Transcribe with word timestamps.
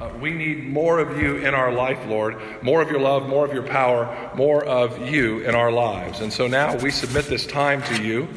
Uh, 0.00 0.08
we 0.20 0.30
need 0.30 0.64
more 0.64 1.00
of 1.00 1.20
you 1.20 1.38
in 1.38 1.54
our 1.54 1.72
life, 1.72 1.98
Lord. 2.06 2.36
More 2.62 2.80
of 2.80 2.88
your 2.88 3.00
love, 3.00 3.28
more 3.28 3.44
of 3.44 3.52
your 3.52 3.64
power, 3.64 4.30
more 4.36 4.64
of 4.64 5.10
you 5.10 5.40
in 5.40 5.56
our 5.56 5.72
lives. 5.72 6.20
And 6.20 6.32
so 6.32 6.46
now 6.46 6.76
we 6.76 6.92
submit 6.92 7.24
this 7.24 7.44
time 7.44 7.82
to 7.82 8.00
you. 8.00 8.28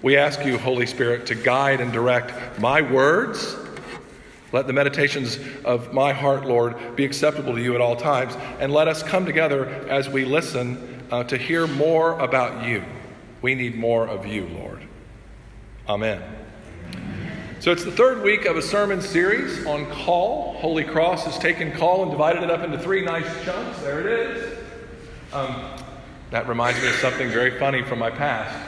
We 0.00 0.16
ask 0.16 0.42
you, 0.46 0.56
Holy 0.56 0.86
Spirit, 0.86 1.26
to 1.26 1.34
guide 1.34 1.82
and 1.82 1.92
direct 1.92 2.58
my 2.58 2.80
words. 2.80 3.54
Let 4.52 4.66
the 4.66 4.72
meditations 4.72 5.38
of 5.62 5.92
my 5.92 6.14
heart, 6.14 6.46
Lord, 6.46 6.96
be 6.96 7.04
acceptable 7.04 7.54
to 7.54 7.62
you 7.62 7.74
at 7.74 7.82
all 7.82 7.96
times. 7.96 8.34
And 8.58 8.72
let 8.72 8.88
us 8.88 9.02
come 9.02 9.26
together 9.26 9.66
as 9.90 10.08
we 10.08 10.24
listen 10.24 11.04
uh, 11.10 11.24
to 11.24 11.36
hear 11.36 11.66
more 11.66 12.18
about 12.18 12.66
you. 12.66 12.82
We 13.42 13.54
need 13.54 13.76
more 13.76 14.08
of 14.08 14.24
you, 14.26 14.46
Lord. 14.46 14.80
Amen. 15.86 16.39
So 17.60 17.70
it's 17.70 17.84
the 17.84 17.92
third 17.92 18.22
week 18.22 18.46
of 18.46 18.56
a 18.56 18.62
sermon 18.62 19.02
series 19.02 19.66
on 19.66 19.84
call. 19.90 20.54
Holy 20.54 20.82
Cross 20.82 21.26
has 21.26 21.38
taken 21.38 21.72
call 21.72 22.00
and 22.00 22.10
divided 22.10 22.42
it 22.42 22.50
up 22.50 22.62
into 22.62 22.78
three 22.78 23.04
nice 23.04 23.26
chunks. 23.44 23.78
There 23.80 24.00
it 24.00 24.06
is. 24.06 24.58
Um, 25.34 25.70
that 26.30 26.48
reminds 26.48 26.80
me 26.80 26.88
of 26.88 26.94
something 26.94 27.28
very 27.28 27.58
funny 27.58 27.82
from 27.82 27.98
my 27.98 28.10
past. 28.10 28.58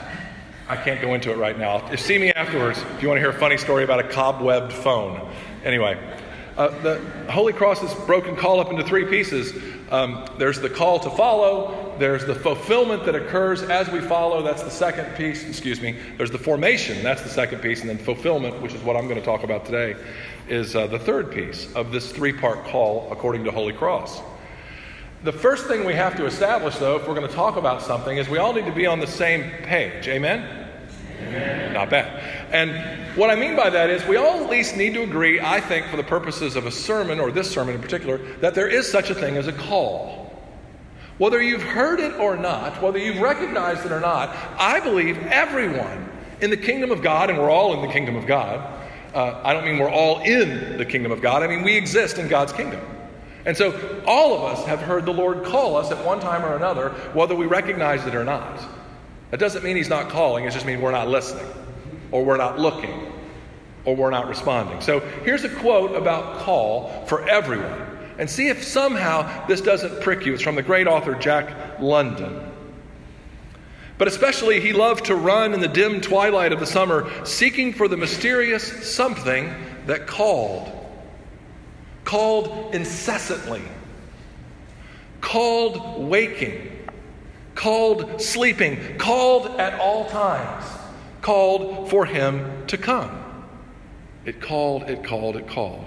I 0.69 0.75
can't 0.75 1.01
go 1.01 1.15
into 1.15 1.31
it 1.31 1.37
right 1.37 1.57
now. 1.57 1.89
Just 1.89 2.05
see 2.05 2.19
me 2.19 2.31
afterwards 2.33 2.83
if 2.95 3.01
you 3.01 3.07
want 3.07 3.17
to 3.17 3.21
hear 3.21 3.31
a 3.31 3.39
funny 3.39 3.57
story 3.57 3.83
about 3.83 3.99
a 3.99 4.07
cobwebbed 4.07 4.71
phone. 4.71 5.27
Anyway, 5.63 5.97
uh, 6.55 6.67
the 6.83 6.99
Holy 7.31 7.51
Cross 7.51 7.79
has 7.79 7.95
broken 8.05 8.35
call 8.35 8.59
up 8.59 8.69
into 8.69 8.83
three 8.83 9.05
pieces. 9.05 9.55
Um, 9.89 10.23
there's 10.37 10.59
the 10.59 10.69
call 10.69 10.99
to 10.99 11.09
follow, 11.09 11.82
there's 11.99 12.25
the 12.25 12.35
fulfillment 12.35 13.05
that 13.05 13.15
occurs 13.15 13.61
as 13.63 13.89
we 13.89 14.01
follow, 14.01 14.41
that's 14.41 14.63
the 14.63 14.71
second 14.71 15.15
piece, 15.15 15.47
excuse 15.47 15.81
me. 15.81 15.95
There's 16.17 16.31
the 16.31 16.37
formation, 16.37 17.03
that's 17.03 17.21
the 17.21 17.29
second 17.29 17.59
piece, 17.59 17.81
and 17.81 17.89
then 17.89 17.97
fulfillment, 17.97 18.61
which 18.61 18.73
is 18.73 18.81
what 18.81 18.95
I'm 18.95 19.07
going 19.07 19.19
to 19.19 19.25
talk 19.25 19.43
about 19.43 19.65
today, 19.65 19.95
is 20.47 20.75
uh, 20.75 20.87
the 20.87 20.99
third 20.99 21.31
piece 21.31 21.71
of 21.73 21.91
this 21.91 22.11
three 22.11 22.33
part 22.33 22.65
call 22.65 23.11
according 23.11 23.43
to 23.45 23.51
Holy 23.51 23.73
Cross. 23.73 24.21
The 25.23 25.31
first 25.31 25.67
thing 25.67 25.85
we 25.85 25.93
have 25.93 26.17
to 26.17 26.25
establish, 26.25 26.75
though, 26.77 26.97
if 26.97 27.07
we're 27.07 27.15
going 27.15 27.27
to 27.27 27.33
talk 27.33 27.55
about 27.55 27.81
something, 27.81 28.17
is 28.17 28.27
we 28.27 28.39
all 28.39 28.53
need 28.53 28.65
to 28.65 28.73
be 28.73 28.85
on 28.85 28.99
the 28.99 29.07
same 29.07 29.49
page. 29.63 30.07
Amen? 30.07 30.67
Amen. 31.21 31.73
Not 31.73 31.89
bad. 31.89 32.21
And 32.51 33.17
what 33.17 33.29
I 33.29 33.35
mean 33.35 33.55
by 33.55 33.69
that 33.69 33.89
is 33.89 34.05
we 34.05 34.17
all 34.17 34.43
at 34.43 34.49
least 34.49 34.75
need 34.75 34.93
to 34.95 35.03
agree, 35.03 35.39
I 35.39 35.61
think, 35.61 35.85
for 35.87 35.95
the 35.95 36.03
purposes 36.03 36.55
of 36.55 36.65
a 36.65 36.71
sermon, 36.71 37.19
or 37.19 37.31
this 37.31 37.49
sermon 37.49 37.75
in 37.75 37.81
particular, 37.81 38.17
that 38.37 38.53
there 38.53 38.67
is 38.67 38.91
such 38.91 39.09
a 39.09 39.15
thing 39.15 39.37
as 39.37 39.47
a 39.47 39.53
call. 39.53 40.22
Whether 41.23 41.41
you've 41.41 41.63
heard 41.63 42.01
it 42.01 42.19
or 42.19 42.35
not, 42.35 42.81
whether 42.81 42.97
you've 42.99 43.21
recognized 43.21 43.85
it 43.85 43.93
or 43.93 44.01
not, 44.01 44.35
I 44.59 44.81
believe 44.81 45.17
everyone 45.27 46.09
in 46.41 46.49
the 46.49 46.57
kingdom 46.57 46.91
of 46.91 47.01
God, 47.01 47.29
and 47.29 47.39
we're 47.39 47.49
all 47.49 47.73
in 47.75 47.81
the 47.81 47.87
kingdom 47.87 48.17
of 48.17 48.27
God. 48.27 48.59
Uh, 49.15 49.39
I 49.41 49.53
don't 49.53 49.63
mean 49.63 49.79
we're 49.79 49.89
all 49.89 50.19
in 50.19 50.77
the 50.77 50.83
kingdom 50.83 51.13
of 51.13 51.21
God, 51.21 51.41
I 51.41 51.47
mean 51.47 51.63
we 51.63 51.77
exist 51.77 52.17
in 52.17 52.27
God's 52.27 52.51
kingdom. 52.51 52.81
And 53.45 53.55
so 53.55 54.03
all 54.05 54.35
of 54.35 54.43
us 54.51 54.65
have 54.65 54.81
heard 54.81 55.05
the 55.05 55.13
Lord 55.13 55.45
call 55.45 55.77
us 55.77 55.91
at 55.91 56.05
one 56.05 56.19
time 56.19 56.43
or 56.43 56.57
another, 56.57 56.89
whether 57.13 57.35
we 57.35 57.45
recognize 57.45 58.05
it 58.05 58.15
or 58.15 58.25
not. 58.25 58.59
That 59.31 59.39
doesn't 59.39 59.63
mean 59.63 59.77
He's 59.77 59.87
not 59.87 60.09
calling, 60.09 60.43
it 60.43 60.51
just 60.51 60.65
means 60.65 60.81
we're 60.81 60.91
not 60.91 61.07
listening, 61.07 61.47
or 62.11 62.25
we're 62.25 62.35
not 62.35 62.59
looking, 62.59 63.13
or 63.85 63.95
we're 63.95 64.11
not 64.11 64.27
responding. 64.27 64.81
So 64.81 64.99
here's 65.23 65.45
a 65.45 65.49
quote 65.55 65.95
about 65.95 66.39
call 66.39 67.05
for 67.05 67.25
everyone. 67.29 67.82
And 68.17 68.29
see 68.29 68.47
if 68.47 68.63
somehow 68.63 69.47
this 69.47 69.61
doesn't 69.61 70.01
prick 70.01 70.25
you. 70.25 70.33
It's 70.33 70.43
from 70.43 70.55
the 70.55 70.61
great 70.61 70.87
author 70.87 71.15
Jack 71.15 71.79
London. 71.79 72.51
But 73.97 74.07
especially, 74.07 74.59
he 74.59 74.73
loved 74.73 75.05
to 75.05 75.15
run 75.15 75.53
in 75.53 75.59
the 75.59 75.67
dim 75.67 76.01
twilight 76.01 76.51
of 76.51 76.59
the 76.59 76.65
summer, 76.65 77.09
seeking 77.25 77.73
for 77.73 77.87
the 77.87 77.97
mysterious 77.97 78.91
something 78.93 79.53
that 79.85 80.07
called. 80.07 80.71
Called 82.03 82.75
incessantly. 82.75 83.61
Called 85.21 86.03
waking. 86.09 86.85
Called 87.55 88.21
sleeping. 88.21 88.97
Called 88.97 89.47
at 89.59 89.79
all 89.79 90.09
times. 90.09 90.65
Called 91.21 91.89
for 91.89 92.05
him 92.05 92.65
to 92.67 92.77
come. 92.77 93.19
It 94.25 94.41
called, 94.41 94.83
it 94.89 95.03
called, 95.03 95.35
it 95.35 95.47
called. 95.47 95.85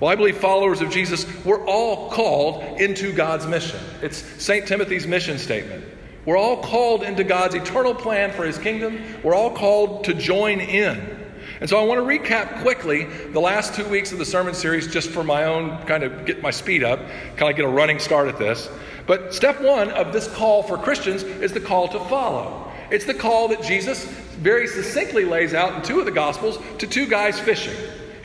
Well, 0.00 0.10
I 0.10 0.14
believe 0.14 0.38
followers 0.38 0.80
of 0.80 0.90
Jesus, 0.90 1.26
we're 1.44 1.64
all 1.66 2.10
called 2.10 2.62
into 2.80 3.12
God's 3.12 3.46
mission. 3.46 3.80
It's 4.00 4.18
St. 4.42 4.66
Timothy's 4.66 5.08
mission 5.08 5.38
statement. 5.38 5.84
We're 6.24 6.36
all 6.36 6.62
called 6.62 7.02
into 7.02 7.24
God's 7.24 7.56
eternal 7.56 7.94
plan 7.94 8.30
for 8.32 8.44
his 8.44 8.58
kingdom. 8.58 9.00
We're 9.24 9.34
all 9.34 9.50
called 9.50 10.04
to 10.04 10.14
join 10.14 10.60
in. 10.60 11.18
And 11.60 11.68
so 11.68 11.80
I 11.80 11.82
want 11.82 11.98
to 11.98 12.06
recap 12.06 12.62
quickly 12.62 13.04
the 13.04 13.40
last 13.40 13.74
two 13.74 13.88
weeks 13.88 14.12
of 14.12 14.18
the 14.18 14.24
sermon 14.24 14.54
series 14.54 14.86
just 14.86 15.10
for 15.10 15.24
my 15.24 15.44
own 15.44 15.82
kind 15.86 16.04
of 16.04 16.24
get 16.24 16.42
my 16.42 16.52
speed 16.52 16.84
up, 16.84 17.00
kind 17.36 17.50
of 17.50 17.56
get 17.56 17.64
a 17.64 17.68
running 17.68 17.98
start 17.98 18.28
at 18.28 18.38
this. 18.38 18.68
But 19.06 19.34
step 19.34 19.60
one 19.60 19.90
of 19.90 20.12
this 20.12 20.28
call 20.34 20.62
for 20.62 20.78
Christians 20.78 21.24
is 21.24 21.52
the 21.52 21.60
call 21.60 21.88
to 21.88 21.98
follow. 22.04 22.70
It's 22.92 23.04
the 23.04 23.14
call 23.14 23.48
that 23.48 23.62
Jesus 23.62 24.04
very 24.04 24.68
succinctly 24.68 25.24
lays 25.24 25.54
out 25.54 25.74
in 25.74 25.82
two 25.82 25.98
of 25.98 26.04
the 26.04 26.12
Gospels 26.12 26.58
to 26.78 26.86
two 26.86 27.06
guys 27.06 27.40
fishing. 27.40 27.74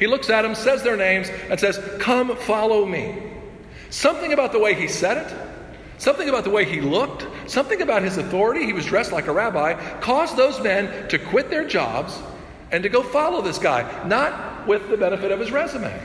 He 0.03 0.07
looks 0.07 0.29
at 0.29 0.41
them, 0.41 0.53
says 0.53 0.83
their 0.83 0.97
names, 0.97 1.29
and 1.29 1.57
says, 1.57 1.79
Come 1.97 2.35
follow 2.35 2.85
me. 2.85 3.23
Something 3.89 4.33
about 4.33 4.51
the 4.51 4.59
way 4.59 4.73
he 4.73 4.89
said 4.89 5.15
it, 5.15 5.33
something 5.97 6.27
about 6.27 6.43
the 6.43 6.49
way 6.49 6.65
he 6.65 6.81
looked, 6.81 7.25
something 7.49 7.81
about 7.81 8.01
his 8.01 8.17
authority, 8.17 8.65
he 8.65 8.73
was 8.73 8.85
dressed 8.85 9.13
like 9.13 9.27
a 9.27 9.31
rabbi, 9.31 9.75
caused 10.01 10.35
those 10.35 10.59
men 10.59 11.07
to 11.07 11.17
quit 11.17 11.49
their 11.49 11.65
jobs 11.65 12.21
and 12.69 12.83
to 12.83 12.89
go 12.89 13.01
follow 13.01 13.41
this 13.41 13.57
guy, 13.57 14.05
not 14.05 14.67
with 14.67 14.89
the 14.89 14.97
benefit 14.97 15.31
of 15.31 15.39
his 15.39 15.53
resume. 15.53 15.97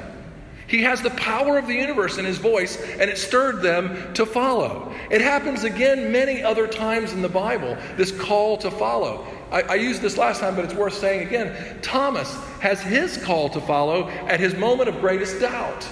He 0.68 0.82
has 0.82 1.02
the 1.02 1.10
power 1.10 1.58
of 1.58 1.66
the 1.66 1.74
universe 1.74 2.18
in 2.18 2.24
his 2.24 2.38
voice, 2.38 2.80
and 3.00 3.10
it 3.10 3.18
stirred 3.18 3.62
them 3.62 4.14
to 4.14 4.24
follow. 4.24 4.94
It 5.10 5.22
happens 5.22 5.64
again 5.64 6.12
many 6.12 6.40
other 6.40 6.68
times 6.68 7.12
in 7.12 7.20
the 7.20 7.28
Bible, 7.28 7.76
this 7.96 8.12
call 8.12 8.58
to 8.58 8.70
follow. 8.70 9.26
I, 9.50 9.62
I, 9.62 9.74
used 9.76 10.02
this 10.02 10.18
last 10.18 10.40
time, 10.40 10.54
but 10.54 10.64
it's 10.64 10.74
worth 10.74 10.94
saying 10.94 11.26
again. 11.26 11.80
Thomas 11.80 12.32
has 12.60 12.80
his 12.80 13.16
call 13.18 13.48
to 13.50 13.60
follow 13.60 14.08
at 14.08 14.40
his 14.40 14.54
moment 14.54 14.88
of 14.88 15.00
greatest 15.00 15.40
doubt. 15.40 15.88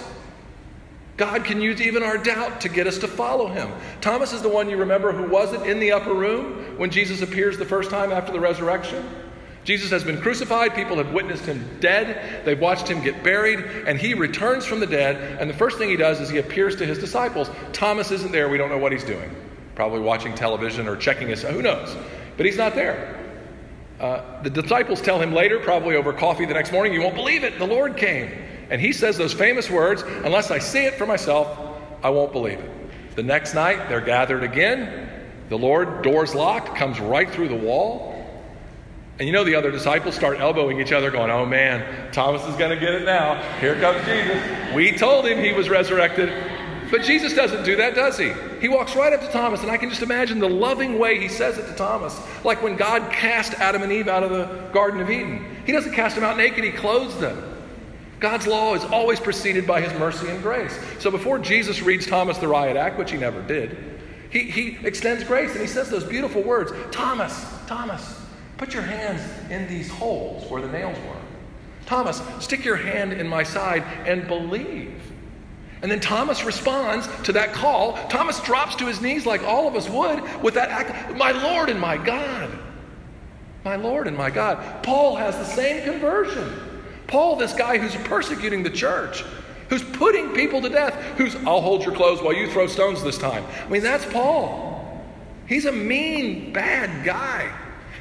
God 1.17 1.45
can 1.45 1.61
use 1.61 1.81
even 1.81 2.03
our 2.03 2.17
doubt 2.17 2.61
to 2.61 2.69
get 2.69 2.85
us 2.85 2.99
to 2.99 3.07
follow 3.07 3.47
him. 3.47 3.71
Thomas 4.01 4.33
is 4.33 4.43
the 4.43 4.49
one 4.49 4.69
you 4.69 4.77
remember 4.77 5.11
who 5.11 5.27
wasn't 5.27 5.65
in 5.65 5.79
the 5.79 5.91
upper 5.91 6.13
room 6.13 6.77
when 6.77 6.91
Jesus 6.91 7.23
appears 7.23 7.57
the 7.57 7.65
first 7.65 7.89
time 7.89 8.11
after 8.11 8.31
the 8.31 8.39
resurrection. 8.39 9.03
Jesus 9.63 9.89
has 9.89 10.03
been 10.03 10.21
crucified. 10.21 10.75
People 10.75 10.95
have 10.97 11.11
witnessed 11.11 11.45
him 11.45 11.67
dead. 11.81 12.45
They've 12.45 12.59
watched 12.59 12.87
him 12.87 13.03
get 13.03 13.21
buried, 13.21 13.59
and 13.59 13.99
he 13.99 14.13
returns 14.13 14.63
from 14.63 14.79
the 14.79 14.85
dead. 14.85 15.41
And 15.41 15.49
the 15.49 15.53
first 15.53 15.77
thing 15.77 15.89
he 15.89 15.97
does 15.97 16.21
is 16.21 16.29
he 16.29 16.37
appears 16.37 16.77
to 16.77 16.85
his 16.85 16.99
disciples. 16.99 17.49
Thomas 17.73 18.11
isn't 18.11 18.31
there. 18.31 18.47
We 18.47 18.57
don't 18.57 18.69
know 18.69 18.77
what 18.77 18.93
he's 18.93 19.03
doing. 19.03 19.29
Probably 19.75 19.99
watching 19.99 20.35
television 20.35 20.87
or 20.87 20.95
checking 20.95 21.27
his. 21.27 21.43
Who 21.43 21.61
knows? 21.61 21.93
But 22.37 22.45
he's 22.45 22.57
not 22.57 22.75
there. 22.75 23.26
Uh, 23.99 24.41
the 24.43 24.49
disciples 24.49 25.01
tell 25.01 25.19
him 25.19 25.33
later, 25.33 25.59
probably 25.59 25.95
over 25.95 26.13
coffee 26.13 26.45
the 26.45 26.53
next 26.53 26.71
morning, 26.71 26.93
You 26.93 27.01
won't 27.01 27.15
believe 27.15 27.43
it. 27.43 27.57
The 27.57 27.67
Lord 27.67 27.97
came. 27.97 28.31
And 28.69 28.81
he 28.81 28.93
says 28.93 29.17
those 29.17 29.33
famous 29.33 29.69
words 29.69 30.03
Unless 30.03 30.51
I 30.51 30.59
see 30.59 30.83
it 30.85 30.95
for 30.95 31.05
myself, 31.05 31.57
I 32.03 32.09
won't 32.09 32.31
believe 32.31 32.59
it. 32.59 33.15
The 33.15 33.23
next 33.23 33.55
night, 33.55 33.89
they're 33.89 34.01
gathered 34.01 34.43
again. 34.43 35.09
The 35.49 35.57
Lord, 35.57 36.03
doors 36.03 36.35
locked, 36.35 36.75
comes 36.77 36.99
right 36.99 37.29
through 37.29 37.47
the 37.47 37.55
wall. 37.55 38.13
And 39.17 39.27
you 39.27 39.33
know, 39.33 39.43
the 39.43 39.55
other 39.55 39.71
disciples 39.71 40.13
start 40.13 40.39
elbowing 40.39 40.79
each 40.79 40.91
other, 40.91 41.09
going, 41.09 41.31
Oh 41.31 41.45
man, 41.45 42.11
Thomas 42.11 42.45
is 42.45 42.55
going 42.55 42.69
to 42.69 42.79
get 42.79 42.93
it 42.93 43.03
now. 43.03 43.41
Here 43.59 43.79
comes 43.79 44.05
Jesus. 44.05 44.75
We 44.75 44.91
told 44.91 45.25
him 45.25 45.39
he 45.39 45.53
was 45.53 45.69
resurrected. 45.69 46.29
But 46.89 47.03
Jesus 47.03 47.33
doesn't 47.33 47.63
do 47.63 47.75
that, 47.75 47.95
does 47.95 48.17
he? 48.17 48.31
He 48.61 48.69
walks 48.69 48.95
right 48.95 49.11
up 49.11 49.21
to 49.21 49.27
Thomas, 49.27 49.61
and 49.61 49.69
I 49.69 49.77
can 49.77 49.89
just 49.89 50.01
imagine 50.01 50.39
the 50.39 50.49
loving 50.49 50.97
way 50.97 51.19
he 51.19 51.27
says 51.27 51.57
it 51.57 51.67
to 51.67 51.73
Thomas. 51.73 52.17
Like 52.45 52.63
when 52.63 52.77
God 52.77 53.11
cast 53.11 53.53
Adam 53.55 53.83
and 53.83 53.91
Eve 53.91 54.07
out 54.07 54.23
of 54.23 54.29
the 54.29 54.69
Garden 54.71 55.01
of 55.01 55.09
Eden. 55.09 55.45
He 55.65 55.71
doesn't 55.71 55.93
cast 55.93 56.15
them 56.15 56.23
out 56.23 56.37
naked, 56.37 56.63
he 56.63 56.71
clothes 56.71 57.19
them. 57.19 57.55
God's 58.19 58.47
law 58.47 58.73
is 58.73 58.83
always 58.85 59.19
preceded 59.19 59.67
by 59.67 59.81
his 59.81 59.97
mercy 59.99 60.27
and 60.27 60.41
grace. 60.41 60.77
So 60.99 61.11
before 61.11 61.37
Jesus 61.37 61.81
reads 61.81 62.07
Thomas 62.07 62.37
the 62.37 62.47
Riot 62.47 62.77
Act, 62.77 62.97
which 62.97 63.11
he 63.11 63.17
never 63.17 63.41
did, 63.43 63.77
he, 64.29 64.43
he 64.43 64.77
extends 64.85 65.23
grace 65.23 65.51
and 65.51 65.61
he 65.61 65.67
says 65.67 65.89
those 65.89 66.03
beautiful 66.03 66.41
words 66.41 66.71
Thomas, 66.91 67.45
Thomas, 67.67 68.19
put 68.57 68.73
your 68.73 68.83
hands 68.83 69.21
in 69.51 69.67
these 69.67 69.89
holes 69.89 70.49
where 70.49 70.61
the 70.61 70.71
nails 70.71 70.97
were. 71.07 71.21
Thomas, 71.85 72.21
stick 72.39 72.65
your 72.65 72.75
hand 72.75 73.13
in 73.13 73.27
my 73.27 73.43
side 73.43 73.83
and 74.05 74.27
believe. 74.27 74.93
And 75.81 75.91
then 75.91 75.99
Thomas 75.99 76.43
responds 76.43 77.07
to 77.23 77.33
that 77.33 77.53
call. 77.53 77.93
Thomas 78.07 78.39
drops 78.41 78.75
to 78.77 78.85
his 78.87 79.01
knees 79.01 79.25
like 79.25 79.43
all 79.43 79.67
of 79.67 79.75
us 79.75 79.87
would 79.89 80.41
with 80.41 80.55
that 80.55 80.69
act, 80.69 81.15
my 81.15 81.31
Lord 81.31 81.69
and 81.69 81.79
my 81.79 81.97
God. 81.97 82.49
My 83.63 83.75
Lord 83.75 84.07
and 84.07 84.17
my 84.17 84.29
God. 84.29 84.83
Paul 84.83 85.15
has 85.17 85.37
the 85.37 85.45
same 85.45 85.83
conversion. 85.83 86.51
Paul, 87.07 87.35
this 87.35 87.53
guy 87.53 87.77
who's 87.77 87.95
persecuting 88.07 88.63
the 88.63 88.69
church, 88.69 89.23
who's 89.69 89.83
putting 89.83 90.33
people 90.33 90.61
to 90.61 90.69
death, 90.69 90.93
who's, 91.17 91.35
I'll 91.35 91.61
hold 91.61 91.83
your 91.83 91.93
clothes 91.93 92.21
while 92.21 92.33
you 92.33 92.49
throw 92.49 92.67
stones 92.67 93.03
this 93.03 93.17
time. 93.17 93.45
I 93.65 93.69
mean, 93.69 93.83
that's 93.83 94.05
Paul. 94.05 95.03
He's 95.47 95.65
a 95.65 95.71
mean, 95.71 96.53
bad 96.53 97.05
guy. 97.05 97.51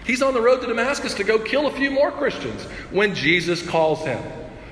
He's 0.05 0.23
on 0.23 0.35
the 0.35 0.41
road 0.41 0.61
to 0.61 0.67
Damascus 0.67 1.15
to 1.15 1.25
go 1.25 1.39
kill 1.39 1.67
a 1.67 1.73
few 1.73 1.91
more 1.91 2.11
Christians 2.13 2.63
when 2.91 3.15
Jesus 3.15 3.67
calls 3.67 4.05
him. 4.05 4.23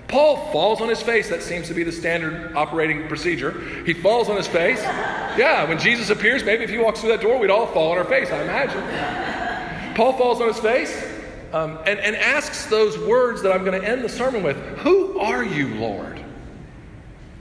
Paul 0.08 0.36
falls 0.52 0.80
on 0.80 0.88
his 0.88 1.02
face. 1.02 1.28
That 1.30 1.42
seems 1.42 1.68
to 1.68 1.74
be 1.74 1.82
the 1.82 1.92
standard 1.92 2.54
operating 2.54 3.08
procedure. 3.08 3.58
He 3.84 3.94
falls 3.94 4.28
on 4.28 4.36
his 4.36 4.46
face. 4.46 4.80
Yeah, 4.82 5.68
when 5.68 5.78
Jesus 5.78 6.10
appears, 6.10 6.44
maybe 6.44 6.64
if 6.64 6.70
he 6.70 6.78
walks 6.78 7.00
through 7.00 7.10
that 7.10 7.20
door, 7.20 7.38
we'd 7.38 7.50
all 7.50 7.66
fall 7.66 7.92
on 7.92 7.98
our 7.98 8.04
face, 8.04 8.30
I 8.30 8.42
imagine. 8.42 9.94
Paul 9.94 10.12
falls 10.14 10.40
on 10.40 10.48
his 10.48 10.58
face 10.58 11.04
um, 11.52 11.78
and, 11.86 11.98
and 12.00 12.16
asks 12.16 12.66
those 12.66 12.98
words 12.98 13.42
that 13.42 13.52
I'm 13.52 13.64
going 13.64 13.80
to 13.80 13.88
end 13.88 14.02
the 14.02 14.08
sermon 14.08 14.42
with 14.42 14.56
Who 14.78 15.18
are 15.18 15.44
you, 15.44 15.74
Lord? 15.76 16.22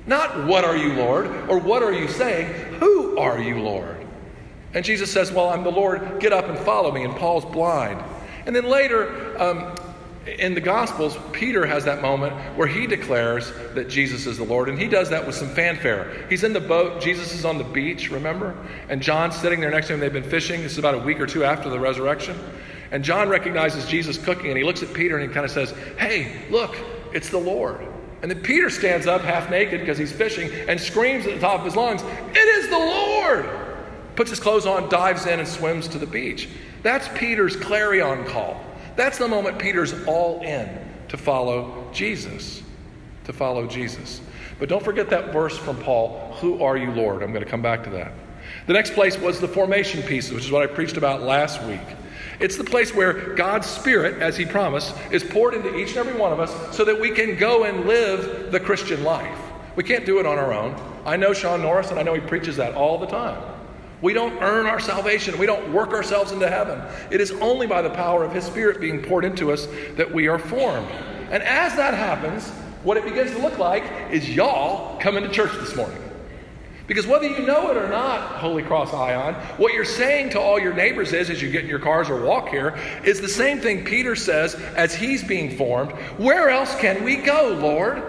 Not 0.05 0.45
what 0.45 0.65
are 0.65 0.75
you, 0.75 0.93
Lord, 0.93 1.27
or 1.49 1.57
what 1.59 1.81
are 1.81 1.93
you 1.93 2.07
saying? 2.07 2.47
Who 2.75 3.17
are 3.17 3.39
you, 3.39 3.59
Lord? 3.59 4.05
And 4.73 4.83
Jesus 4.83 5.11
says, 5.11 5.31
Well, 5.31 5.49
I'm 5.49 5.63
the 5.63 5.71
Lord. 5.71 6.19
Get 6.19 6.33
up 6.33 6.45
and 6.45 6.57
follow 6.59 6.91
me. 6.91 7.03
And 7.03 7.15
Paul's 7.15 7.45
blind. 7.45 8.03
And 8.45 8.55
then 8.55 8.65
later, 8.65 9.41
um, 9.41 9.75
in 10.25 10.53
the 10.53 10.61
Gospels, 10.61 11.17
Peter 11.33 11.65
has 11.65 11.83
that 11.85 12.01
moment 12.01 12.33
where 12.57 12.67
he 12.67 12.87
declares 12.87 13.51
that 13.73 13.89
Jesus 13.89 14.25
is 14.25 14.37
the 14.37 14.45
Lord, 14.45 14.69
and 14.69 14.79
he 14.79 14.87
does 14.87 15.09
that 15.09 15.25
with 15.25 15.35
some 15.35 15.49
fanfare. 15.49 16.25
He's 16.29 16.43
in 16.43 16.53
the 16.53 16.61
boat, 16.61 17.01
Jesus 17.01 17.33
is 17.33 17.43
on 17.43 17.57
the 17.57 17.63
beach, 17.65 18.09
remember? 18.09 18.55
And 18.87 19.01
John's 19.01 19.35
sitting 19.35 19.59
there 19.59 19.71
next 19.71 19.87
to 19.87 19.93
him. 19.93 19.99
They've 19.99 20.13
been 20.13 20.23
fishing. 20.23 20.61
This 20.61 20.73
is 20.73 20.77
about 20.77 20.95
a 20.95 20.99
week 20.99 21.19
or 21.19 21.27
two 21.27 21.43
after 21.43 21.69
the 21.69 21.79
resurrection. 21.79 22.39
And 22.91 23.03
John 23.03 23.27
recognizes 23.27 23.85
Jesus 23.85 24.17
cooking, 24.17 24.47
and 24.47 24.57
he 24.57 24.63
looks 24.63 24.81
at 24.81 24.93
Peter 24.93 25.17
and 25.17 25.27
he 25.27 25.33
kind 25.33 25.45
of 25.45 25.51
says, 25.51 25.71
Hey, 25.97 26.45
look, 26.49 26.75
it's 27.11 27.29
the 27.29 27.39
Lord. 27.39 27.85
And 28.21 28.31
then 28.31 28.41
Peter 28.41 28.69
stands 28.69 29.07
up 29.07 29.23
half 29.23 29.49
naked 29.49 29.81
because 29.81 29.97
he's 29.97 30.13
fishing 30.13 30.49
and 30.69 30.79
screams 30.79 31.25
at 31.25 31.33
the 31.33 31.39
top 31.41 31.59
of 31.59 31.65
his 31.65 31.75
lungs, 31.75 32.01
It 32.03 32.37
is 32.37 32.69
the 32.69 32.77
Lord! 32.77 33.49
Puts 34.15 34.29
his 34.29 34.39
clothes 34.39 34.65
on, 34.65 34.89
dives 34.89 35.25
in, 35.25 35.39
and 35.39 35.47
swims 35.47 35.87
to 35.89 35.97
the 35.97 36.05
beach. 36.05 36.47
That's 36.83 37.09
Peter's 37.17 37.55
clarion 37.55 38.25
call. 38.25 38.63
That's 38.95 39.17
the 39.17 39.27
moment 39.27 39.59
Peter's 39.59 39.93
all 40.05 40.41
in 40.41 40.69
to 41.09 41.17
follow 41.17 41.89
Jesus. 41.91 42.61
To 43.25 43.33
follow 43.33 43.67
Jesus. 43.67 44.21
But 44.59 44.69
don't 44.69 44.83
forget 44.83 45.09
that 45.09 45.33
verse 45.33 45.57
from 45.57 45.77
Paul 45.77 46.35
Who 46.39 46.63
are 46.63 46.77
you, 46.77 46.91
Lord? 46.91 47.23
I'm 47.23 47.31
going 47.31 47.43
to 47.43 47.49
come 47.49 47.61
back 47.61 47.83
to 47.83 47.89
that. 47.91 48.13
The 48.67 48.73
next 48.73 48.93
place 48.93 49.17
was 49.17 49.39
the 49.39 49.47
formation 49.47 50.01
piece, 50.03 50.31
which 50.31 50.45
is 50.45 50.51
what 50.51 50.61
I 50.61 50.67
preached 50.67 50.97
about 50.97 51.21
last 51.21 51.61
week. 51.63 51.81
It's 52.39 52.57
the 52.57 52.63
place 52.63 52.93
where 52.93 53.35
God's 53.35 53.67
Spirit, 53.67 54.21
as 54.21 54.37
He 54.37 54.45
promised, 54.45 54.95
is 55.11 55.23
poured 55.23 55.53
into 55.53 55.75
each 55.75 55.89
and 55.89 55.97
every 55.97 56.19
one 56.19 56.33
of 56.33 56.39
us 56.39 56.75
so 56.75 56.83
that 56.85 56.99
we 56.99 57.11
can 57.11 57.37
go 57.37 57.63
and 57.63 57.85
live 57.85 58.51
the 58.51 58.59
Christian 58.59 59.03
life. 59.03 59.39
We 59.75 59.83
can't 59.83 60.05
do 60.05 60.19
it 60.19 60.25
on 60.25 60.37
our 60.37 60.53
own. 60.53 60.75
I 61.05 61.17
know 61.17 61.33
Sean 61.33 61.61
Norris, 61.61 61.89
and 61.89 61.99
I 61.99 62.03
know 62.03 62.13
he 62.13 62.21
preaches 62.21 62.57
that 62.57 62.75
all 62.75 62.97
the 62.97 63.07
time. 63.07 63.41
We 64.03 64.11
don't 64.11 64.33
earn 64.43 64.65
our 64.65 64.81
salvation. 64.81 65.37
We 65.37 65.45
don't 65.45 65.71
work 65.71 65.91
ourselves 65.93 66.33
into 66.33 66.49
heaven. 66.49 66.81
It 67.09 67.21
is 67.21 67.31
only 67.31 67.67
by 67.67 67.81
the 67.81 67.89
power 67.89 68.25
of 68.25 68.33
His 68.33 68.43
Spirit 68.43 68.81
being 68.81 69.01
poured 69.01 69.23
into 69.23 69.49
us 69.53 69.65
that 69.95 70.13
we 70.13 70.27
are 70.27 70.37
formed. 70.37 70.89
And 71.31 71.41
as 71.41 71.73
that 71.77 71.93
happens, 71.93 72.49
what 72.83 72.97
it 72.97 73.05
begins 73.05 73.31
to 73.31 73.37
look 73.37 73.57
like 73.57 73.85
is 74.11 74.29
y'all 74.29 74.99
coming 74.99 75.23
to 75.23 75.29
church 75.29 75.53
this 75.53 75.73
morning. 75.77 75.97
Because 76.85 77.07
whether 77.07 77.29
you 77.29 77.45
know 77.45 77.71
it 77.71 77.77
or 77.77 77.87
not, 77.87 78.39
Holy 78.39 78.61
Cross 78.61 78.93
I'On, 78.93 79.35
what 79.55 79.73
you're 79.73 79.85
saying 79.85 80.31
to 80.31 80.39
all 80.41 80.59
your 80.59 80.73
neighbors 80.73 81.13
is, 81.13 81.29
as 81.29 81.41
you 81.41 81.49
get 81.49 81.63
in 81.63 81.69
your 81.69 81.79
cars 81.79 82.09
or 82.09 82.25
walk 82.25 82.49
here, 82.49 82.77
is 83.05 83.21
the 83.21 83.29
same 83.29 83.61
thing 83.61 83.85
Peter 83.85 84.17
says 84.17 84.55
as 84.75 84.93
he's 84.93 85.23
being 85.23 85.55
formed. 85.55 85.93
Where 86.17 86.49
else 86.49 86.75
can 86.75 87.05
we 87.05 87.15
go, 87.15 87.57
Lord? 87.57 87.99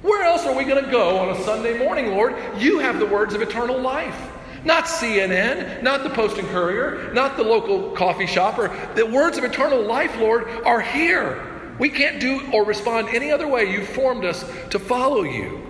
Where 0.00 0.22
else 0.22 0.46
are 0.46 0.56
we 0.56 0.64
going 0.64 0.82
to 0.82 0.90
go 0.90 1.18
on 1.18 1.36
a 1.36 1.44
Sunday 1.44 1.78
morning, 1.78 2.06
Lord? 2.06 2.34
You 2.56 2.78
have 2.78 2.98
the 2.98 3.04
words 3.04 3.34
of 3.34 3.42
eternal 3.42 3.78
life. 3.78 4.29
Not 4.64 4.84
CNN, 4.84 5.82
not 5.82 6.02
the 6.02 6.10
Post 6.10 6.36
and 6.36 6.46
Courier, 6.48 7.12
not 7.14 7.36
the 7.36 7.42
local 7.42 7.92
coffee 7.92 8.26
shop. 8.26 8.58
Or 8.58 8.68
the 8.94 9.06
words 9.06 9.38
of 9.38 9.44
eternal 9.44 9.80
life, 9.82 10.16
Lord, 10.18 10.46
are 10.64 10.80
here. 10.80 11.46
We 11.78 11.88
can't 11.88 12.20
do 12.20 12.50
or 12.52 12.64
respond 12.64 13.08
any 13.08 13.30
other 13.30 13.48
way. 13.48 13.70
You 13.70 13.84
formed 13.84 14.24
us 14.24 14.44
to 14.70 14.78
follow 14.78 15.22
you. 15.22 15.66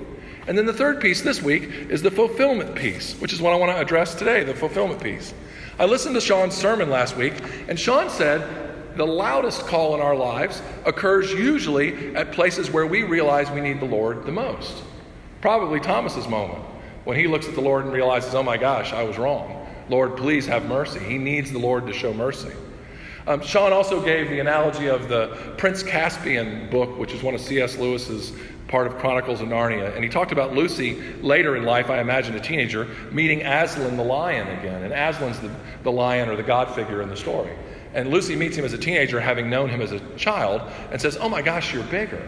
And 0.48 0.58
then 0.58 0.66
the 0.66 0.72
third 0.72 1.00
piece 1.00 1.22
this 1.22 1.40
week 1.40 1.62
is 1.88 2.02
the 2.02 2.10
fulfillment 2.10 2.74
piece, 2.74 3.14
which 3.20 3.32
is 3.32 3.40
what 3.40 3.52
I 3.52 3.56
want 3.56 3.70
to 3.70 3.80
address 3.80 4.14
today 4.14 4.42
the 4.42 4.54
fulfillment 4.54 5.00
piece. 5.00 5.32
I 5.78 5.84
listened 5.84 6.16
to 6.16 6.20
Sean's 6.20 6.54
sermon 6.54 6.90
last 6.90 7.16
week, 7.16 7.34
and 7.68 7.78
Sean 7.78 8.10
said 8.10 8.96
the 8.96 9.06
loudest 9.06 9.66
call 9.68 9.94
in 9.94 10.00
our 10.00 10.16
lives 10.16 10.60
occurs 10.84 11.32
usually 11.32 12.16
at 12.16 12.32
places 12.32 12.70
where 12.72 12.86
we 12.86 13.04
realize 13.04 13.48
we 13.50 13.60
need 13.60 13.78
the 13.78 13.86
Lord 13.86 14.24
the 14.26 14.32
most. 14.32 14.82
Probably 15.40 15.78
Thomas's 15.78 16.26
moment 16.26 16.64
when 17.04 17.16
he 17.16 17.26
looks 17.26 17.48
at 17.48 17.54
the 17.54 17.60
Lord 17.60 17.84
and 17.84 17.92
realizes, 17.92 18.34
oh 18.34 18.42
my 18.42 18.56
gosh, 18.56 18.92
I 18.92 19.02
was 19.02 19.18
wrong. 19.18 19.66
Lord, 19.88 20.16
please 20.16 20.46
have 20.46 20.66
mercy. 20.66 21.00
He 21.00 21.18
needs 21.18 21.50
the 21.50 21.58
Lord 21.58 21.86
to 21.86 21.92
show 21.92 22.14
mercy. 22.14 22.52
Um, 23.26 23.42
Sean 23.42 23.72
also 23.72 24.02
gave 24.02 24.30
the 24.30 24.40
analogy 24.40 24.86
of 24.86 25.08
the 25.08 25.54
Prince 25.56 25.82
Caspian 25.82 26.70
book, 26.70 26.98
which 26.98 27.12
is 27.12 27.22
one 27.22 27.34
of 27.34 27.40
C.S. 27.40 27.76
Lewis's 27.76 28.32
part 28.68 28.86
of 28.86 28.96
Chronicles 28.98 29.40
of 29.40 29.48
Narnia. 29.48 29.94
And 29.94 30.04
he 30.04 30.08
talked 30.08 30.32
about 30.32 30.54
Lucy 30.54 31.00
later 31.20 31.56
in 31.56 31.64
life, 31.64 31.90
I 31.90 32.00
imagine 32.00 32.34
a 32.36 32.40
teenager, 32.40 32.86
meeting 33.10 33.42
Aslan 33.42 33.96
the 33.96 34.04
lion 34.04 34.46
again. 34.58 34.84
And 34.84 34.94
Aslan's 34.94 35.40
the, 35.40 35.50
the 35.82 35.92
lion 35.92 36.28
or 36.28 36.36
the 36.36 36.42
god 36.42 36.74
figure 36.74 37.02
in 37.02 37.08
the 37.08 37.16
story. 37.16 37.54
And 37.92 38.10
Lucy 38.10 38.36
meets 38.36 38.56
him 38.56 38.64
as 38.64 38.72
a 38.72 38.78
teenager, 38.78 39.20
having 39.20 39.50
known 39.50 39.68
him 39.68 39.82
as 39.82 39.90
a 39.90 39.98
child, 40.16 40.62
and 40.92 41.00
says, 41.00 41.16
Oh 41.20 41.28
my 41.28 41.42
gosh, 41.42 41.74
you're 41.74 41.82
bigger. 41.84 42.22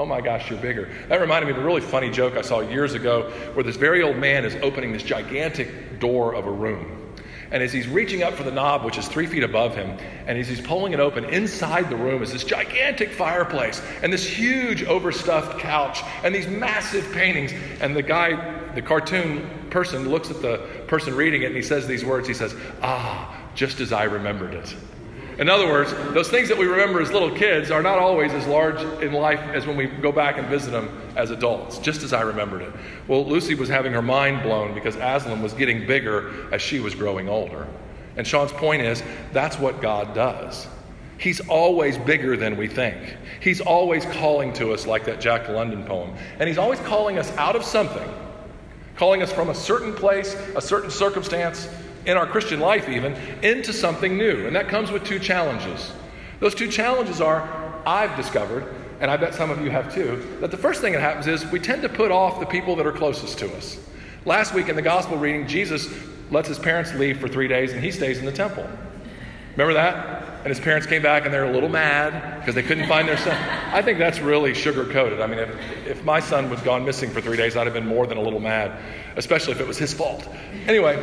Oh 0.00 0.06
my 0.06 0.22
gosh, 0.22 0.48
you're 0.48 0.58
bigger. 0.58 0.88
That 1.10 1.20
reminded 1.20 1.44
me 1.44 1.52
of 1.52 1.58
a 1.58 1.62
really 1.62 1.82
funny 1.82 2.08
joke 2.08 2.34
I 2.34 2.40
saw 2.40 2.60
years 2.60 2.94
ago 2.94 3.30
where 3.52 3.62
this 3.62 3.76
very 3.76 4.02
old 4.02 4.16
man 4.16 4.46
is 4.46 4.56
opening 4.62 4.94
this 4.94 5.02
gigantic 5.02 6.00
door 6.00 6.34
of 6.34 6.46
a 6.46 6.50
room. 6.50 7.14
And 7.50 7.62
as 7.62 7.70
he's 7.70 7.86
reaching 7.86 8.22
up 8.22 8.32
for 8.32 8.42
the 8.42 8.50
knob, 8.50 8.82
which 8.82 8.96
is 8.96 9.06
three 9.06 9.26
feet 9.26 9.42
above 9.42 9.76
him, 9.76 9.98
and 10.26 10.38
as 10.38 10.48
he's 10.48 10.62
pulling 10.62 10.94
it 10.94 11.00
open, 11.00 11.26
inside 11.26 11.90
the 11.90 11.96
room 11.96 12.22
is 12.22 12.32
this 12.32 12.44
gigantic 12.44 13.12
fireplace 13.12 13.82
and 14.02 14.10
this 14.10 14.26
huge 14.26 14.84
overstuffed 14.84 15.58
couch 15.58 16.00
and 16.24 16.34
these 16.34 16.48
massive 16.48 17.12
paintings. 17.12 17.52
And 17.82 17.94
the 17.94 18.02
guy, 18.02 18.72
the 18.74 18.80
cartoon 18.80 19.50
person, 19.68 20.08
looks 20.08 20.30
at 20.30 20.40
the 20.40 20.66
person 20.86 21.14
reading 21.14 21.42
it 21.42 21.48
and 21.48 21.56
he 21.56 21.62
says 21.62 21.86
these 21.86 22.06
words. 22.06 22.26
He 22.26 22.32
says, 22.32 22.56
Ah, 22.80 23.38
just 23.54 23.80
as 23.80 23.92
I 23.92 24.04
remembered 24.04 24.54
it. 24.54 24.74
In 25.40 25.48
other 25.48 25.66
words, 25.66 25.90
those 26.12 26.28
things 26.28 26.50
that 26.50 26.58
we 26.58 26.66
remember 26.66 27.00
as 27.00 27.10
little 27.10 27.34
kids 27.34 27.70
are 27.70 27.82
not 27.82 27.98
always 27.98 28.30
as 28.34 28.46
large 28.46 28.78
in 29.02 29.14
life 29.14 29.40
as 29.54 29.66
when 29.66 29.74
we 29.74 29.86
go 29.86 30.12
back 30.12 30.36
and 30.36 30.46
visit 30.48 30.70
them 30.70 31.00
as 31.16 31.30
adults, 31.30 31.78
just 31.78 32.02
as 32.02 32.12
I 32.12 32.20
remembered 32.20 32.60
it. 32.60 32.72
Well, 33.08 33.24
Lucy 33.24 33.54
was 33.54 33.70
having 33.70 33.94
her 33.94 34.02
mind 34.02 34.42
blown 34.42 34.74
because 34.74 34.96
Aslan 34.96 35.40
was 35.40 35.54
getting 35.54 35.86
bigger 35.86 36.52
as 36.52 36.60
she 36.60 36.78
was 36.78 36.94
growing 36.94 37.30
older. 37.30 37.66
And 38.18 38.26
Sean's 38.26 38.52
point 38.52 38.82
is 38.82 39.02
that's 39.32 39.58
what 39.58 39.80
God 39.80 40.14
does. 40.14 40.68
He's 41.16 41.40
always 41.48 41.96
bigger 41.96 42.36
than 42.36 42.58
we 42.58 42.68
think. 42.68 43.16
He's 43.40 43.62
always 43.62 44.04
calling 44.04 44.52
to 44.54 44.72
us, 44.72 44.86
like 44.86 45.06
that 45.06 45.22
Jack 45.22 45.48
London 45.48 45.84
poem. 45.84 46.14
And 46.38 46.48
He's 46.48 46.58
always 46.58 46.80
calling 46.80 47.18
us 47.18 47.34
out 47.38 47.56
of 47.56 47.64
something, 47.64 48.08
calling 48.94 49.22
us 49.22 49.32
from 49.32 49.48
a 49.48 49.54
certain 49.54 49.94
place, 49.94 50.34
a 50.54 50.60
certain 50.60 50.90
circumstance, 50.90 51.66
in 52.06 52.16
our 52.16 52.26
Christian 52.26 52.60
life, 52.60 52.88
even, 52.88 53.14
into 53.42 53.72
something 53.72 54.16
new. 54.16 54.46
And 54.46 54.56
that 54.56 54.68
comes 54.68 54.90
with 54.90 55.04
two 55.04 55.18
challenges. 55.18 55.92
Those 56.40 56.54
two 56.54 56.68
challenges 56.68 57.20
are 57.20 57.48
I've 57.86 58.16
discovered, 58.16 58.66
and 59.00 59.10
I 59.10 59.16
bet 59.16 59.34
some 59.34 59.50
of 59.50 59.62
you 59.62 59.70
have 59.70 59.94
too, 59.94 60.36
that 60.40 60.50
the 60.50 60.56
first 60.56 60.80
thing 60.80 60.92
that 60.92 61.00
happens 61.00 61.26
is 61.26 61.46
we 61.46 61.60
tend 61.60 61.82
to 61.82 61.88
put 61.88 62.10
off 62.10 62.40
the 62.40 62.46
people 62.46 62.76
that 62.76 62.86
are 62.86 62.92
closest 62.92 63.38
to 63.38 63.54
us. 63.56 63.78
Last 64.24 64.54
week 64.54 64.68
in 64.68 64.76
the 64.76 64.82
gospel 64.82 65.16
reading, 65.16 65.46
Jesus 65.46 65.88
lets 66.30 66.48
his 66.48 66.58
parents 66.58 66.92
leave 66.94 67.18
for 67.18 67.28
three 67.28 67.48
days 67.48 67.72
and 67.72 67.82
he 67.82 67.90
stays 67.90 68.18
in 68.18 68.24
the 68.24 68.32
temple. 68.32 68.68
Remember 69.52 69.74
that? 69.74 70.22
And 70.40 70.48
his 70.48 70.60
parents 70.60 70.86
came 70.86 71.02
back 71.02 71.24
and 71.24 71.34
they're 71.34 71.44
a 71.44 71.52
little 71.52 71.68
mad 71.68 72.38
because 72.38 72.54
they 72.54 72.62
couldn't 72.62 72.86
find 72.86 73.08
their 73.08 73.18
son. 73.18 73.36
I 73.72 73.82
think 73.82 73.98
that's 73.98 74.20
really 74.20 74.54
sugar 74.54 74.84
coated. 74.84 75.20
I 75.20 75.26
mean, 75.26 75.38
if, 75.38 75.86
if 75.86 76.04
my 76.04 76.20
son 76.20 76.48
was 76.48 76.60
gone 76.62 76.84
missing 76.84 77.10
for 77.10 77.20
three 77.20 77.36
days, 77.36 77.56
I'd 77.56 77.66
have 77.66 77.74
been 77.74 77.86
more 77.86 78.06
than 78.06 78.16
a 78.16 78.22
little 78.22 78.40
mad, 78.40 78.72
especially 79.16 79.52
if 79.52 79.60
it 79.60 79.66
was 79.66 79.76
his 79.76 79.92
fault. 79.92 80.26
Anyway, 80.66 80.96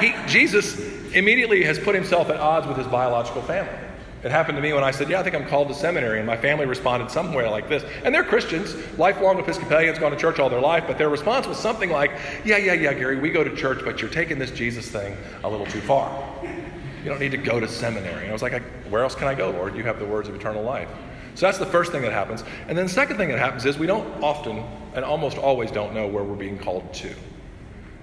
he, 0.00 0.14
Jesus 0.26 0.78
immediately 1.12 1.64
has 1.64 1.78
put 1.78 1.94
himself 1.94 2.30
at 2.30 2.36
odds 2.36 2.66
with 2.66 2.76
his 2.76 2.86
biological 2.86 3.42
family. 3.42 3.78
It 4.22 4.30
happened 4.30 4.56
to 4.56 4.62
me 4.62 4.72
when 4.74 4.84
I 4.84 4.90
said, 4.90 5.08
Yeah, 5.08 5.20
I 5.20 5.22
think 5.22 5.34
I'm 5.34 5.46
called 5.46 5.68
to 5.68 5.74
seminary. 5.74 6.18
And 6.18 6.26
my 6.26 6.36
family 6.36 6.66
responded 6.66 7.10
somewhere 7.10 7.48
like 7.48 7.68
this. 7.68 7.84
And 8.04 8.14
they're 8.14 8.24
Christians, 8.24 8.74
lifelong 8.98 9.38
Episcopalians, 9.38 9.98
gone 9.98 10.10
to 10.10 10.16
church 10.16 10.38
all 10.38 10.50
their 10.50 10.60
life. 10.60 10.84
But 10.86 10.98
their 10.98 11.08
response 11.08 11.46
was 11.46 11.58
something 11.58 11.90
like, 11.90 12.10
Yeah, 12.44 12.58
yeah, 12.58 12.74
yeah, 12.74 12.92
Gary, 12.92 13.16
we 13.16 13.30
go 13.30 13.42
to 13.42 13.54
church, 13.56 13.80
but 13.82 14.02
you're 14.02 14.10
taking 14.10 14.38
this 14.38 14.50
Jesus 14.50 14.88
thing 14.88 15.16
a 15.42 15.48
little 15.48 15.66
too 15.66 15.80
far. 15.80 16.10
You 16.42 17.08
don't 17.08 17.20
need 17.20 17.30
to 17.30 17.38
go 17.38 17.60
to 17.60 17.66
seminary. 17.66 18.22
And 18.22 18.28
I 18.28 18.32
was 18.32 18.42
like, 18.42 18.62
Where 18.90 19.02
else 19.02 19.14
can 19.14 19.26
I 19.26 19.34
go, 19.34 19.50
Lord? 19.50 19.74
You 19.74 19.84
have 19.84 19.98
the 19.98 20.06
words 20.06 20.28
of 20.28 20.34
eternal 20.34 20.62
life. 20.62 20.90
So 21.34 21.46
that's 21.46 21.58
the 21.58 21.66
first 21.66 21.90
thing 21.90 22.02
that 22.02 22.12
happens. 22.12 22.44
And 22.68 22.76
then 22.76 22.86
the 22.86 22.92
second 22.92 23.16
thing 23.16 23.30
that 23.30 23.38
happens 23.38 23.64
is 23.64 23.78
we 23.78 23.86
don't 23.86 24.22
often 24.22 24.62
and 24.94 25.02
almost 25.02 25.38
always 25.38 25.70
don't 25.70 25.94
know 25.94 26.06
where 26.06 26.24
we're 26.24 26.36
being 26.36 26.58
called 26.58 26.92
to. 26.94 27.14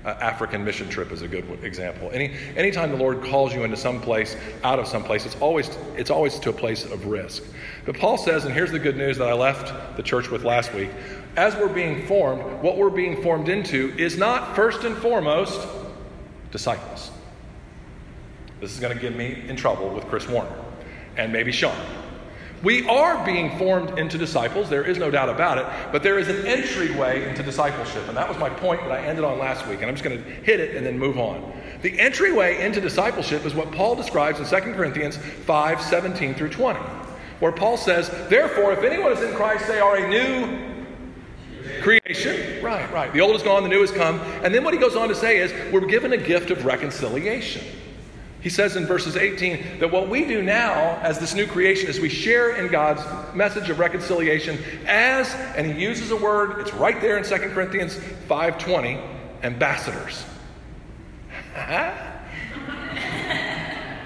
Uh, 0.08 0.12
African 0.22 0.64
mission 0.64 0.88
trip 0.88 1.12
is 1.12 1.22
a 1.22 1.28
good 1.28 1.44
example. 1.64 2.10
Any 2.14 2.34
anytime 2.56 2.92
the 2.92 2.98
Lord 2.98 3.22
calls 3.22 3.54
you 3.54 3.66
into 3.66 3.76
some 3.76 4.00
place, 4.00 4.38
out 4.64 4.80
of 4.80 4.88
some 4.88 5.04
place, 5.04 5.26
it's 5.26 5.36
always 5.42 5.70
it's 5.98 6.10
always 6.10 6.40
to 6.40 6.50
a 6.50 6.54
place 6.54 6.86
of 6.86 7.08
risk. 7.08 7.44
But 7.86 7.98
Paul 7.98 8.18
says, 8.18 8.46
and 8.46 8.54
here's 8.54 8.72
the 8.72 8.80
good 8.80 8.96
news 8.96 9.18
that 9.18 9.28
I 9.28 9.34
left 9.34 9.98
the 9.98 10.04
church 10.04 10.30
with 10.30 10.46
last 10.46 10.74
week: 10.74 10.90
as 11.36 11.58
we're 11.58 11.68
being 11.68 12.08
formed, 12.08 12.42
what 12.64 12.78
we're 12.78 12.90
being 12.90 13.22
formed 13.22 13.50
into 13.50 13.94
is 13.98 14.18
not 14.18 14.56
first 14.56 14.86
and 14.86 14.96
foremost 14.96 15.68
disciples. 16.52 17.12
This 18.62 18.72
is 18.72 18.80
going 18.80 18.96
to 18.96 19.02
get 19.02 19.14
me 19.14 19.44
in 19.50 19.58
trouble 19.58 19.90
with 19.90 20.06
Chris 20.06 20.26
Warner 20.26 20.56
and 21.18 21.34
maybe 21.34 21.52
Sean. 21.52 21.76
We 22.64 22.88
are 22.88 23.24
being 23.24 23.58
formed 23.60 24.00
into 24.00 24.18
disciples, 24.18 24.70
there 24.70 24.84
is 24.84 24.98
no 24.98 25.12
doubt 25.12 25.30
about 25.30 25.60
it, 25.60 25.92
but 25.92 26.02
there 26.02 26.18
is 26.18 26.28
an 26.28 26.46
entryway 26.48 27.30
into 27.30 27.44
discipleship. 27.44 28.08
And 28.08 28.18
that 28.18 28.28
was 28.28 28.38
my 28.40 28.50
point 28.50 28.82
that 28.82 28.92
I 28.92 29.02
ended 29.02 29.24
on 29.24 29.38
last 29.38 29.68
week, 29.68 29.82
and 29.82 29.86
I'm 29.86 29.96
just 29.96 30.04
going 30.04 30.18
to 30.18 30.30
hit 30.30 30.60
it 30.60 30.76
and 30.76 30.86
then 30.86 30.98
move 30.98 31.20
on. 31.20 31.54
The 31.84 32.00
entryway 32.00 32.66
into 32.66 32.82
discipleship 32.82 33.46
is 33.46 33.54
what 33.54 33.72
Paul 33.72 33.96
describes 33.96 34.40
in 34.40 34.46
2 34.46 34.74
Corinthians 34.74 35.18
5 35.18 35.82
17 35.82 36.34
through 36.34 36.50
20, 36.50 36.80
where 37.40 37.52
Paul 37.52 37.78
says, 37.78 38.10
Therefore, 38.28 38.74
if 38.74 38.84
anyone 38.84 39.12
is 39.12 39.22
in 39.22 39.36
Christ, 39.36 39.68
they 39.68 39.80
are 39.80 39.98
a 39.98 40.10
new 40.10 40.76
creation. 41.84 42.64
Right, 42.64 42.92
right. 42.92 43.14
The 43.14 43.22
old 43.22 43.36
is 43.36 43.44
gone, 43.44 43.62
the 43.62 43.70
new 43.70 43.82
has 43.82 43.92
come. 43.92 44.20
And 44.44 44.54
then 44.54 44.64
what 44.64 44.74
he 44.74 44.80
goes 44.80 44.96
on 44.96 45.10
to 45.10 45.16
say 45.16 45.38
is, 45.38 45.54
We're 45.72 45.86
given 45.86 46.14
a 46.14 46.18
gift 46.18 46.50
of 46.50 46.66
reconciliation. 46.66 47.64
He 48.42 48.50
says 48.50 48.76
in 48.76 48.86
verses 48.86 49.18
18 49.18 49.80
that 49.80 49.92
what 49.92 50.10
we 50.10 50.24
do 50.26 50.44
now 50.44 51.00
as 51.02 51.20
this 51.20 51.34
new 51.34 51.48
creation 51.48 51.90
is 51.90 52.00
we 52.00 52.10
share 52.10 52.56
in 52.56 52.72
God's 52.72 53.02
message 53.36 53.70
of 53.70 53.80
reconciliation 53.80 54.60
as, 54.86 55.34
and 55.56 55.66
he 55.72 55.82
uses 55.82 56.12
a 56.12 56.16
word, 56.16 56.60
it's 56.60 56.74
right 56.74 57.02
there 57.02 57.18
in 57.18 57.24
2 57.24 57.36
Corinthians 57.50 57.96
5.20, 58.30 59.02
ambassadors. 59.44 60.24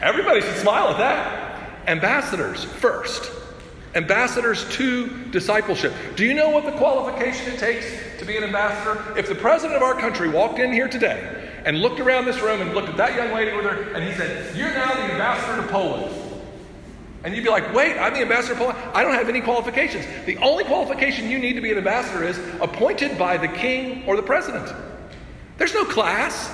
Everybody 0.01 0.41
should 0.41 0.57
smile 0.57 0.89
at 0.89 0.97
that. 0.97 1.87
Ambassadors 1.87 2.63
first. 2.63 3.31
Ambassadors 3.93 4.67
to 4.75 5.09
discipleship. 5.31 5.93
Do 6.15 6.23
you 6.25 6.33
know 6.33 6.49
what 6.49 6.65
the 6.65 6.71
qualification 6.71 7.53
it 7.53 7.59
takes 7.59 7.85
to 8.19 8.25
be 8.25 8.37
an 8.37 8.45
ambassador? 8.45 9.17
If 9.19 9.27
the 9.27 9.35
president 9.35 9.75
of 9.75 9.83
our 9.83 9.93
country 9.93 10.29
walked 10.29 10.59
in 10.59 10.71
here 10.71 10.87
today 10.87 11.40
and 11.65 11.81
looked 11.81 11.99
around 11.99 12.25
this 12.25 12.41
room 12.41 12.61
and 12.61 12.73
looked 12.73 12.89
at 12.89 12.97
that 12.97 13.15
young 13.15 13.33
lady 13.33 13.55
with 13.55 13.65
her, 13.65 13.93
and 13.93 14.03
he 14.03 14.13
said, 14.13 14.55
You're 14.55 14.73
now 14.73 14.93
the 14.93 15.13
ambassador 15.13 15.61
to 15.61 15.67
Poland. 15.67 16.15
And 17.23 17.35
you'd 17.35 17.43
be 17.43 17.49
like, 17.49 17.73
Wait, 17.73 17.97
I'm 17.97 18.13
the 18.13 18.21
ambassador 18.21 18.53
to 18.53 18.59
Poland. 18.59 18.79
I 18.93 19.03
don't 19.03 19.13
have 19.13 19.29
any 19.29 19.41
qualifications. 19.41 20.05
The 20.25 20.37
only 20.37 20.63
qualification 20.63 21.29
you 21.29 21.39
need 21.39 21.53
to 21.53 21.61
be 21.61 21.71
an 21.71 21.77
ambassador 21.77 22.23
is 22.23 22.37
appointed 22.59 23.17
by 23.17 23.37
the 23.37 23.47
king 23.47 24.03
or 24.07 24.15
the 24.15 24.23
president. 24.23 24.73
There's 25.57 25.73
no 25.73 25.85
class. 25.85 26.49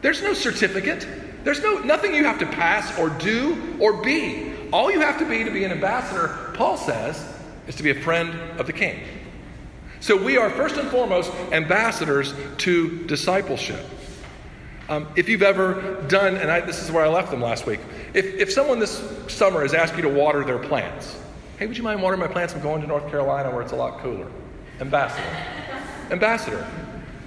There's 0.00 0.22
no 0.22 0.34
certificate. 0.34 1.06
There's 1.44 1.62
no 1.62 1.78
nothing 1.78 2.14
you 2.14 2.24
have 2.24 2.40
to 2.40 2.46
pass 2.46 2.98
or 2.98 3.10
do 3.10 3.76
or 3.78 4.02
be. 4.02 4.52
All 4.72 4.90
you 4.90 5.00
have 5.00 5.18
to 5.18 5.28
be 5.28 5.44
to 5.44 5.50
be 5.50 5.64
an 5.64 5.72
ambassador, 5.72 6.50
Paul 6.54 6.76
says, 6.76 7.24
is 7.66 7.76
to 7.76 7.82
be 7.82 7.90
a 7.90 8.00
friend 8.00 8.34
of 8.58 8.66
the 8.66 8.72
king. 8.72 9.00
So 10.00 10.16
we 10.16 10.36
are 10.36 10.50
first 10.50 10.76
and 10.76 10.88
foremost 10.90 11.32
ambassadors 11.52 12.34
to 12.58 13.06
discipleship. 13.06 13.84
Um, 14.88 15.06
if 15.16 15.28
you've 15.28 15.42
ever 15.42 16.02
done, 16.08 16.36
and 16.36 16.50
I, 16.50 16.60
this 16.60 16.82
is 16.82 16.90
where 16.90 17.04
I 17.04 17.08
left 17.08 17.30
them 17.30 17.42
last 17.42 17.66
week, 17.66 17.80
if, 18.14 18.24
if 18.24 18.50
someone 18.50 18.78
this 18.78 19.02
summer 19.28 19.60
has 19.60 19.74
asked 19.74 19.96
you 19.96 20.02
to 20.02 20.08
water 20.08 20.44
their 20.44 20.58
plants, 20.58 21.20
hey, 21.58 21.66
would 21.66 21.76
you 21.76 21.82
mind 21.82 22.02
watering 22.02 22.20
my 22.20 22.26
plants? 22.26 22.54
I'm 22.54 22.62
going 22.62 22.80
to 22.80 22.86
North 22.86 23.08
Carolina 23.10 23.50
where 23.50 23.60
it's 23.60 23.72
a 23.72 23.76
lot 23.76 24.00
cooler. 24.00 24.30
Ambassador. 24.80 25.28
Ambassador. 26.10 26.66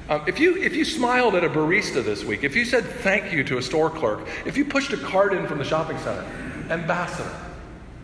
Um, 0.09 0.23
if, 0.25 0.39
you, 0.39 0.57
if 0.57 0.75
you 0.75 0.83
smiled 0.83 1.35
at 1.35 1.43
a 1.43 1.49
barista 1.49 2.03
this 2.03 2.23
week, 2.23 2.43
if 2.43 2.55
you 2.55 2.65
said 2.65 2.83
thank 2.83 3.31
you 3.31 3.43
to 3.43 3.59
a 3.59 3.61
store 3.61 3.89
clerk, 3.89 4.27
if 4.45 4.57
you 4.57 4.65
pushed 4.65 4.91
a 4.91 4.97
cart 4.97 5.33
in 5.33 5.45
from 5.47 5.59
the 5.59 5.63
shopping 5.63 5.97
center, 5.99 6.25
ambassador. 6.69 7.31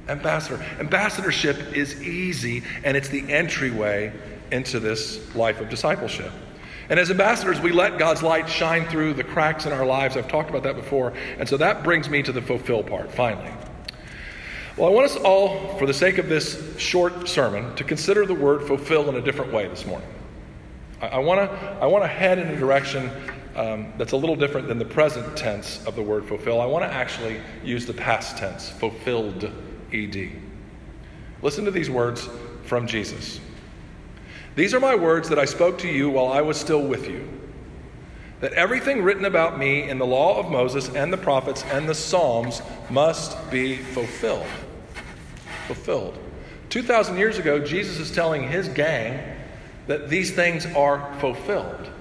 Ambassador. 0.08 0.64
Ambassadorship 0.80 1.74
is 1.74 2.02
easy, 2.02 2.64
and 2.84 2.96
it's 2.96 3.10
the 3.10 3.30
entryway 3.34 4.14
into 4.52 4.80
this 4.80 5.36
life 5.36 5.60
of 5.60 5.68
discipleship. 5.70 6.32
And 6.90 7.00
as 7.00 7.12
ambassadors, 7.12 7.60
we 7.60 7.72
let 7.72 7.98
God's 7.98 8.24
light 8.24 8.50
shine 8.50 8.88
through 8.88 9.14
the 9.14 9.24
cracks 9.24 9.66
in 9.66 9.74
our 9.74 9.86
lives. 9.86 10.16
I've 10.16 10.28
talked 10.28 10.50
about 10.50 10.64
that 10.64 10.76
before. 10.76 11.14
And 11.38 11.48
so 11.48 11.58
that 11.58 11.84
brings 11.84 12.10
me 12.10 12.24
to 12.24 12.32
the 12.32 12.42
fulfill 12.42 12.84
part, 12.84 13.12
finally. 13.12 13.52
Well, 14.78 14.88
I 14.88 14.92
want 14.92 15.06
us 15.08 15.18
all, 15.18 15.78
for 15.78 15.86
the 15.86 15.94
sake 15.94 16.18
of 16.18 16.30
this 16.30 16.78
short 16.78 17.28
sermon, 17.28 17.76
to 17.76 17.84
consider 17.84 18.26
the 18.26 18.36
word 18.36 18.66
fulfill 18.68 19.10
in 19.10 19.16
a 19.16 19.22
different 19.22 19.52
way 19.52 19.68
this 19.68 19.86
morning. 19.86 20.08
I, 21.02 21.20
want 21.20 21.40
to 21.40 21.58
I 21.82 21.88
wanna 21.88 22.08
head 22.08 22.40
in 22.40 22.48
a 22.48 22.56
direction 22.56 23.12
um, 23.58 23.92
that's 23.98 24.12
a 24.12 24.18
little 24.18 24.36
different 24.36 24.68
than 24.68 24.78
the 24.78 24.86
present 24.86 25.36
tense 25.36 25.84
of 25.86 25.96
the 25.96 26.02
word 26.02 26.26
fulfill. 26.26 26.62
I 26.62 26.68
want 26.68 26.86
to 26.86 26.94
actually 26.94 27.42
use 27.64 27.86
the 27.88 27.94
past 27.94 28.38
tense, 28.38 28.70
fulfilled, 28.70 29.52
ed. 29.92 30.32
Listen 31.42 31.66
to 31.66 31.72
these 31.72 31.90
words 31.90 32.30
from 32.64 32.86
Jesus. 32.86 33.40
These 34.58 34.74
are 34.74 34.80
my 34.80 34.96
words 34.96 35.30
that 35.30 35.38
I 35.38 35.46
spoke 35.46 35.78
to 35.80 35.88
you 35.88 36.10
while 36.10 36.30
I 36.30 36.42
was 36.42 36.60
still 36.60 36.82
with 36.82 37.08
you. 37.08 37.30
That 38.40 38.54
everything 38.54 39.04
written 39.04 39.26
about 39.26 39.60
me 39.60 39.88
in 39.88 40.00
the 40.00 40.06
law 40.08 40.40
of 40.40 40.50
Moses 40.50 40.90
and 40.90 41.14
the 41.14 41.18
prophets 41.18 41.64
and 41.66 41.88
the 41.88 41.94
Psalms 41.94 42.64
must 42.90 43.52
be 43.52 43.78
fulfilled. 43.78 44.48
Fulfilled. 45.68 46.18
2,000 46.70 47.18
years 47.18 47.38
ago, 47.38 47.60
Jesus 47.60 48.00
is 48.00 48.10
telling 48.10 48.50
his 48.50 48.68
gang 48.70 49.20
that 49.86 50.10
these 50.10 50.32
things 50.32 50.66
are 50.66 51.08
fulfilled. 51.20 51.92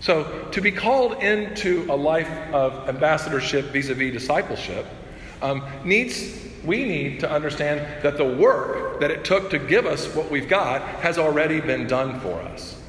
So, 0.00 0.48
to 0.52 0.62
be 0.62 0.72
called 0.72 1.22
into 1.22 1.86
a 1.90 1.96
life 1.96 2.30
of 2.54 2.88
ambassadorship 2.88 3.66
vis 3.66 3.90
a 3.90 3.94
vis 3.94 4.14
discipleship 4.14 4.86
um, 5.44 5.62
needs, 5.84 6.40
we 6.64 6.84
need 6.84 7.20
to 7.20 7.30
understand 7.30 8.02
that 8.02 8.16
the 8.16 8.24
work 8.24 9.00
that 9.00 9.10
it 9.10 9.26
took 9.26 9.50
to 9.50 9.58
give 9.58 9.84
us 9.84 10.06
what 10.14 10.30
we've 10.30 10.48
got 10.48 10.80
has 11.00 11.18
already 11.18 11.60
been 11.60 11.86
done 11.86 12.18
for 12.20 12.40
us. 12.40 12.80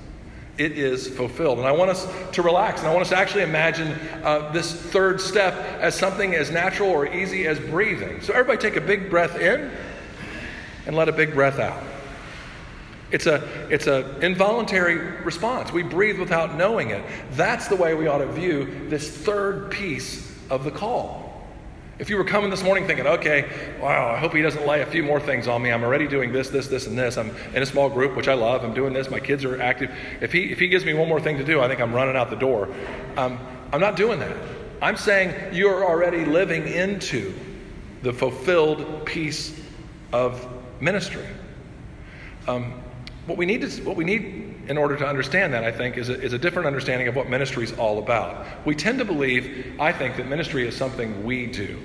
It 0.57 0.71
is 0.71 1.09
fulfilled. 1.09 1.57
And 1.57 1.67
I 1.67 1.73
want 1.73 1.91
us 1.91 2.07
to 2.31 2.41
relax 2.41 2.79
and 2.79 2.87
I 2.87 2.93
want 2.93 3.01
us 3.01 3.09
to 3.09 3.17
actually 3.17 3.43
imagine 3.43 3.91
uh, 4.23 4.53
this 4.53 4.71
third 4.71 5.19
step 5.19 5.53
as 5.81 5.95
something 5.95 6.33
as 6.33 6.49
natural 6.49 6.89
or 6.89 7.13
easy 7.13 7.45
as 7.45 7.59
breathing. 7.59 8.21
So, 8.21 8.31
everybody 8.31 8.57
take 8.57 8.81
a 8.81 8.85
big 8.85 9.09
breath 9.09 9.37
in 9.37 9.69
and 10.85 10.95
let 10.95 11.09
a 11.09 11.11
big 11.11 11.33
breath 11.33 11.59
out. 11.59 11.83
It's 13.11 13.25
a 13.27 13.45
it's 13.69 13.87
an 13.87 14.23
involuntary 14.23 14.95
response. 15.23 15.73
We 15.73 15.83
breathe 15.83 16.19
without 16.19 16.55
knowing 16.55 16.91
it. 16.91 17.03
That's 17.31 17.67
the 17.67 17.75
way 17.75 17.93
we 17.93 18.07
ought 18.07 18.19
to 18.19 18.27
view 18.27 18.87
this 18.87 19.09
third 19.09 19.71
piece 19.71 20.33
of 20.49 20.63
the 20.63 20.71
call. 20.71 21.24
If 21.97 22.09
you 22.09 22.17
were 22.17 22.25
coming 22.25 22.49
this 22.49 22.61
morning 22.61 22.85
thinking, 22.85 23.07
okay, 23.07 23.49
wow, 23.79 24.13
I 24.13 24.17
hope 24.17 24.33
he 24.33 24.41
doesn't 24.41 24.67
lay 24.67 24.81
a 24.81 24.85
few 24.85 25.01
more 25.01 25.21
things 25.21 25.47
on 25.47 25.61
me. 25.61 25.71
I'm 25.71 25.81
already 25.81 26.09
doing 26.09 26.33
this, 26.33 26.49
this, 26.49 26.67
this, 26.67 26.87
and 26.87 26.97
this. 26.97 27.17
I'm 27.17 27.33
in 27.53 27.63
a 27.63 27.65
small 27.65 27.89
group, 27.89 28.17
which 28.17 28.27
I 28.27 28.33
love. 28.33 28.65
I'm 28.65 28.73
doing 28.73 28.91
this. 28.91 29.09
My 29.09 29.21
kids 29.21 29.45
are 29.45 29.61
active. 29.61 29.95
If 30.19 30.33
he, 30.33 30.51
if 30.51 30.59
he 30.59 30.67
gives 30.67 30.83
me 30.83 30.93
one 30.93 31.07
more 31.07 31.21
thing 31.21 31.37
to 31.37 31.43
do, 31.45 31.61
I 31.61 31.69
think 31.69 31.79
I'm 31.79 31.93
running 31.93 32.17
out 32.17 32.29
the 32.29 32.35
door. 32.35 32.67
Um, 33.15 33.39
I'm 33.71 33.79
not 33.79 33.95
doing 33.95 34.19
that. 34.19 34.35
I'm 34.81 34.97
saying 34.97 35.55
you're 35.55 35.85
already 35.85 36.25
living 36.25 36.67
into 36.67 37.33
the 38.01 38.11
fulfilled 38.11 39.05
piece 39.05 39.57
of 40.11 40.45
ministry. 40.81 41.25
Um, 42.45 42.73
what 43.25 43.37
we 43.37 43.45
need 43.45 43.63
is 43.63 43.79
what 43.79 43.95
we 43.95 44.03
need 44.03 44.44
in 44.67 44.77
order 44.77 44.95
to 44.97 45.07
understand 45.07 45.53
that, 45.53 45.63
I 45.63 45.71
think, 45.71 45.97
is 45.97 46.09
a, 46.09 46.19
is 46.19 46.33
a 46.33 46.37
different 46.37 46.67
understanding 46.67 47.07
of 47.07 47.15
what 47.15 47.29
ministry 47.29 47.63
is 47.63 47.73
all 47.73 47.99
about. 47.99 48.45
We 48.65 48.75
tend 48.75 48.99
to 48.99 49.05
believe, 49.05 49.75
I 49.79 49.91
think, 49.91 50.17
that 50.17 50.27
ministry 50.27 50.67
is 50.67 50.75
something 50.75 51.23
we 51.23 51.47
do. 51.47 51.79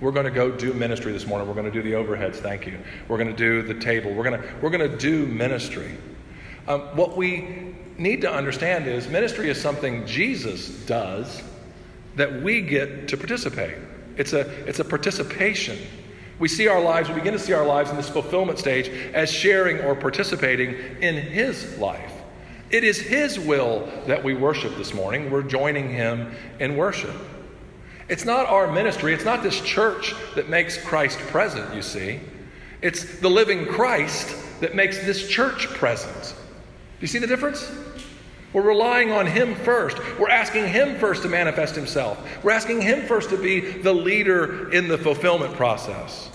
We're 0.00 0.12
going 0.12 0.24
to 0.24 0.30
go 0.30 0.50
do 0.50 0.72
ministry 0.72 1.12
this 1.12 1.26
morning. 1.26 1.46
We're 1.46 1.54
going 1.54 1.70
to 1.70 1.72
do 1.72 1.82
the 1.82 1.96
overheads, 1.96 2.36
thank 2.36 2.66
you. 2.66 2.78
We're 3.08 3.18
going 3.18 3.30
to 3.30 3.36
do 3.36 3.62
the 3.62 3.78
table. 3.78 4.12
We're 4.12 4.24
going 4.24 4.40
to, 4.40 4.48
we're 4.62 4.70
going 4.70 4.90
to 4.90 4.96
do 4.96 5.26
ministry. 5.26 5.96
Um, 6.68 6.80
what 6.96 7.16
we 7.16 7.74
need 7.98 8.22
to 8.22 8.32
understand 8.32 8.86
is 8.86 9.08
ministry 9.08 9.50
is 9.50 9.60
something 9.60 10.06
Jesus 10.06 10.68
does 10.86 11.42
that 12.16 12.42
we 12.42 12.62
get 12.62 13.08
to 13.08 13.16
participate. 13.16 13.76
It's 14.16 14.32
a, 14.32 14.40
it's 14.66 14.78
a 14.78 14.84
participation 14.84 15.78
we 16.40 16.48
see 16.48 16.66
our 16.66 16.80
lives, 16.80 17.08
we 17.08 17.14
begin 17.14 17.34
to 17.34 17.38
see 17.38 17.52
our 17.52 17.66
lives 17.66 17.90
in 17.90 17.96
this 17.96 18.08
fulfillment 18.08 18.58
stage 18.58 18.88
as 19.14 19.30
sharing 19.30 19.78
or 19.82 19.94
participating 19.94 20.74
in 21.00 21.14
His 21.14 21.78
life. 21.78 22.12
It 22.70 22.82
is 22.82 22.98
His 22.98 23.38
will 23.38 23.88
that 24.06 24.24
we 24.24 24.34
worship 24.34 24.76
this 24.76 24.94
morning. 24.94 25.30
We're 25.30 25.42
joining 25.42 25.90
Him 25.90 26.34
in 26.58 26.76
worship. 26.76 27.14
It's 28.08 28.24
not 28.24 28.46
our 28.46 28.72
ministry, 28.72 29.12
it's 29.14 29.24
not 29.24 29.42
this 29.42 29.60
church 29.60 30.14
that 30.34 30.48
makes 30.48 30.82
Christ 30.82 31.18
present, 31.18 31.74
you 31.74 31.82
see. 31.82 32.18
It's 32.82 33.20
the 33.20 33.28
living 33.28 33.66
Christ 33.66 34.34
that 34.60 34.74
makes 34.74 34.98
this 35.04 35.28
church 35.28 35.66
present. 35.68 36.34
Do 36.34 37.02
you 37.02 37.06
see 37.06 37.18
the 37.18 37.26
difference? 37.26 37.70
We're 38.52 38.62
relying 38.62 39.12
on 39.12 39.26
Him 39.26 39.54
first. 39.54 39.98
We're 40.18 40.28
asking 40.28 40.66
Him 40.68 40.98
first 40.98 41.22
to 41.22 41.28
manifest 41.28 41.76
Himself. 41.76 42.18
We're 42.42 42.50
asking 42.50 42.82
Him 42.82 43.06
first 43.06 43.30
to 43.30 43.36
be 43.36 43.60
the 43.60 43.92
leader 43.92 44.70
in 44.72 44.88
the 44.88 44.98
fulfillment 44.98 45.54
process. 45.54 46.28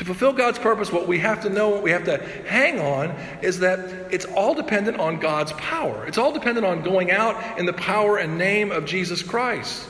To 0.00 0.04
fulfill 0.06 0.32
God's 0.32 0.58
purpose, 0.58 0.90
what 0.90 1.06
we 1.06 1.18
have 1.18 1.42
to 1.42 1.50
know, 1.50 1.68
what 1.68 1.82
we 1.82 1.90
have 1.90 2.04
to 2.04 2.16
hang 2.46 2.80
on, 2.80 3.10
is 3.42 3.58
that 3.58 4.10
it's 4.10 4.24
all 4.24 4.54
dependent 4.54 4.98
on 4.98 5.18
God's 5.18 5.52
power. 5.52 6.06
It's 6.06 6.16
all 6.16 6.32
dependent 6.32 6.64
on 6.64 6.82
going 6.82 7.10
out 7.10 7.58
in 7.58 7.66
the 7.66 7.74
power 7.74 8.16
and 8.16 8.38
name 8.38 8.72
of 8.72 8.86
Jesus 8.86 9.22
Christ. 9.22 9.86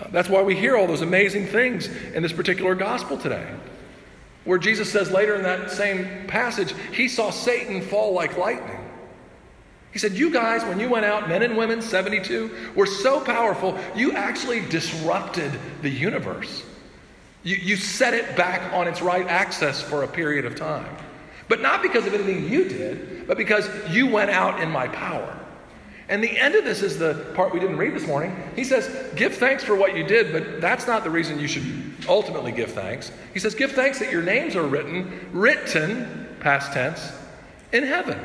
Uh, 0.00 0.08
that's 0.10 0.28
why 0.28 0.42
we 0.42 0.56
hear 0.56 0.76
all 0.76 0.88
those 0.88 1.02
amazing 1.02 1.46
things 1.46 1.86
in 1.86 2.22
this 2.22 2.32
particular 2.32 2.74
gospel 2.74 3.16
today. 3.16 3.46
Where 4.44 4.58
Jesus 4.58 4.90
says 4.90 5.10
later 5.10 5.36
in 5.36 5.42
that 5.44 5.70
same 5.70 6.26
passage, 6.26 6.74
he 6.92 7.06
saw 7.06 7.30
Satan 7.30 7.82
fall 7.82 8.12
like 8.12 8.36
lightning. 8.36 8.75
He 9.96 10.00
said, 10.00 10.12
You 10.12 10.28
guys, 10.28 10.62
when 10.62 10.78
you 10.78 10.90
went 10.90 11.06
out, 11.06 11.26
men 11.26 11.40
and 11.40 11.56
women, 11.56 11.80
72, 11.80 12.72
were 12.74 12.84
so 12.84 13.18
powerful, 13.18 13.78
you 13.94 14.12
actually 14.12 14.60
disrupted 14.60 15.50
the 15.80 15.88
universe. 15.88 16.64
You, 17.44 17.56
you 17.56 17.76
set 17.76 18.12
it 18.12 18.36
back 18.36 18.74
on 18.74 18.88
its 18.88 19.00
right 19.00 19.26
axis 19.26 19.80
for 19.80 20.02
a 20.02 20.06
period 20.06 20.44
of 20.44 20.54
time. 20.54 20.94
But 21.48 21.62
not 21.62 21.80
because 21.80 22.06
of 22.06 22.12
anything 22.12 22.46
you 22.46 22.68
did, 22.68 23.26
but 23.26 23.38
because 23.38 23.70
you 23.88 24.06
went 24.06 24.28
out 24.28 24.60
in 24.60 24.70
my 24.70 24.86
power. 24.86 25.34
And 26.10 26.22
the 26.22 26.38
end 26.38 26.56
of 26.56 26.66
this 26.66 26.82
is 26.82 26.98
the 26.98 27.32
part 27.34 27.54
we 27.54 27.58
didn't 27.58 27.78
read 27.78 27.94
this 27.94 28.06
morning. 28.06 28.36
He 28.54 28.64
says, 28.64 28.94
Give 29.16 29.34
thanks 29.34 29.64
for 29.64 29.76
what 29.76 29.96
you 29.96 30.04
did, 30.04 30.30
but 30.30 30.60
that's 30.60 30.86
not 30.86 31.04
the 31.04 31.10
reason 31.10 31.40
you 31.40 31.48
should 31.48 31.64
ultimately 32.06 32.52
give 32.52 32.72
thanks. 32.72 33.10
He 33.32 33.40
says, 33.40 33.54
Give 33.54 33.72
thanks 33.72 33.98
that 34.00 34.12
your 34.12 34.22
names 34.22 34.56
are 34.56 34.66
written, 34.66 35.30
written, 35.32 36.36
past 36.40 36.74
tense, 36.74 37.12
in 37.72 37.82
heaven. 37.82 38.20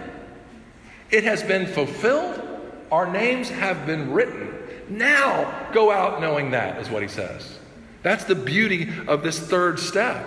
It 1.11 1.23
has 1.25 1.43
been 1.43 1.67
fulfilled. 1.67 2.41
Our 2.91 3.11
names 3.11 3.49
have 3.49 3.85
been 3.85 4.11
written. 4.11 4.53
Now 4.89 5.69
go 5.73 5.91
out 5.91 6.21
knowing 6.21 6.51
that, 6.51 6.79
is 6.79 6.89
what 6.89 7.01
he 7.01 7.07
says. 7.07 7.59
That's 8.03 8.23
the 8.23 8.35
beauty 8.35 8.91
of 9.07 9.23
this 9.23 9.39
third 9.39 9.79
step. 9.79 10.25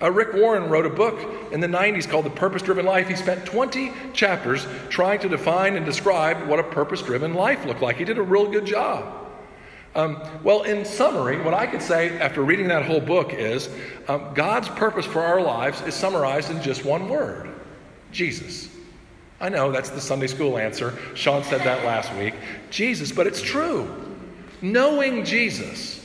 Uh, 0.00 0.10
Rick 0.10 0.34
Warren 0.34 0.68
wrote 0.68 0.84
a 0.84 0.90
book 0.90 1.52
in 1.52 1.60
the 1.60 1.68
90s 1.68 2.08
called 2.08 2.24
The 2.24 2.30
Purpose 2.30 2.62
Driven 2.62 2.84
Life. 2.84 3.08
He 3.08 3.14
spent 3.14 3.46
20 3.46 3.92
chapters 4.12 4.66
trying 4.88 5.20
to 5.20 5.28
define 5.28 5.76
and 5.76 5.86
describe 5.86 6.48
what 6.48 6.58
a 6.58 6.64
purpose 6.64 7.02
driven 7.02 7.34
life 7.34 7.64
looked 7.64 7.82
like. 7.82 7.96
He 7.96 8.04
did 8.04 8.18
a 8.18 8.22
real 8.22 8.50
good 8.50 8.66
job. 8.66 9.20
Um, 9.94 10.20
well, 10.42 10.62
in 10.62 10.84
summary, 10.84 11.40
what 11.40 11.54
I 11.54 11.66
could 11.66 11.82
say 11.82 12.18
after 12.18 12.42
reading 12.42 12.68
that 12.68 12.84
whole 12.84 13.00
book 13.00 13.32
is 13.32 13.68
um, 14.08 14.32
God's 14.34 14.68
purpose 14.70 15.06
for 15.06 15.22
our 15.22 15.40
lives 15.40 15.80
is 15.82 15.94
summarized 15.94 16.50
in 16.50 16.60
just 16.62 16.84
one 16.84 17.08
word 17.08 17.48
Jesus. 18.10 18.68
I 19.42 19.50
know 19.50 19.70
that's 19.70 19.90
the 19.90 20.00
Sunday 20.00 20.28
school 20.28 20.56
answer. 20.56 20.96
Sean 21.14 21.44
said 21.44 21.60
that 21.60 21.84
last 21.84 22.14
week. 22.14 22.34
Jesus, 22.70 23.12
but 23.12 23.26
it's 23.26 23.42
true. 23.42 23.90
Knowing 24.62 25.26
Jesus 25.26 26.02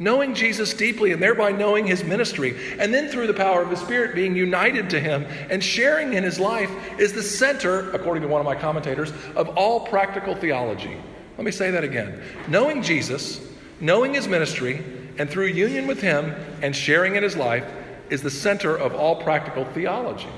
knowing 0.00 0.34
Jesus 0.34 0.72
deeply 0.72 1.12
and 1.12 1.22
thereby 1.22 1.52
knowing 1.52 1.86
his 1.86 2.02
ministry, 2.02 2.56
and 2.78 2.92
then 2.92 3.08
through 3.08 3.26
the 3.26 3.34
power 3.34 3.62
of 3.62 3.68
the 3.68 3.76
Spirit 3.76 4.14
being 4.14 4.34
united 4.34 4.90
to 4.90 4.98
him 4.98 5.26
and 5.50 5.62
sharing 5.62 6.14
in 6.14 6.24
his 6.24 6.40
life 6.40 6.70
is 6.98 7.12
the 7.12 7.22
center, 7.22 7.90
according 7.92 8.22
to 8.22 8.28
one 8.28 8.40
of 8.40 8.46
my 8.46 8.54
commentators, 8.54 9.12
of 9.36 9.50
all 9.50 9.86
practical 9.86 10.34
theology. 10.34 10.96
Let 11.36 11.44
me 11.44 11.52
say 11.52 11.70
that 11.70 11.84
again. 11.84 12.22
Knowing 12.48 12.82
Jesus, 12.82 13.40
knowing 13.78 14.14
his 14.14 14.26
ministry, 14.26 14.82
and 15.18 15.28
through 15.28 15.46
union 15.46 15.86
with 15.86 16.00
him 16.00 16.34
and 16.62 16.74
sharing 16.74 17.16
in 17.16 17.22
his 17.22 17.36
life 17.36 17.70
is 18.08 18.22
the 18.22 18.30
center 18.30 18.74
of 18.74 18.94
all 18.94 19.22
practical 19.22 19.66
theology. 19.66 20.30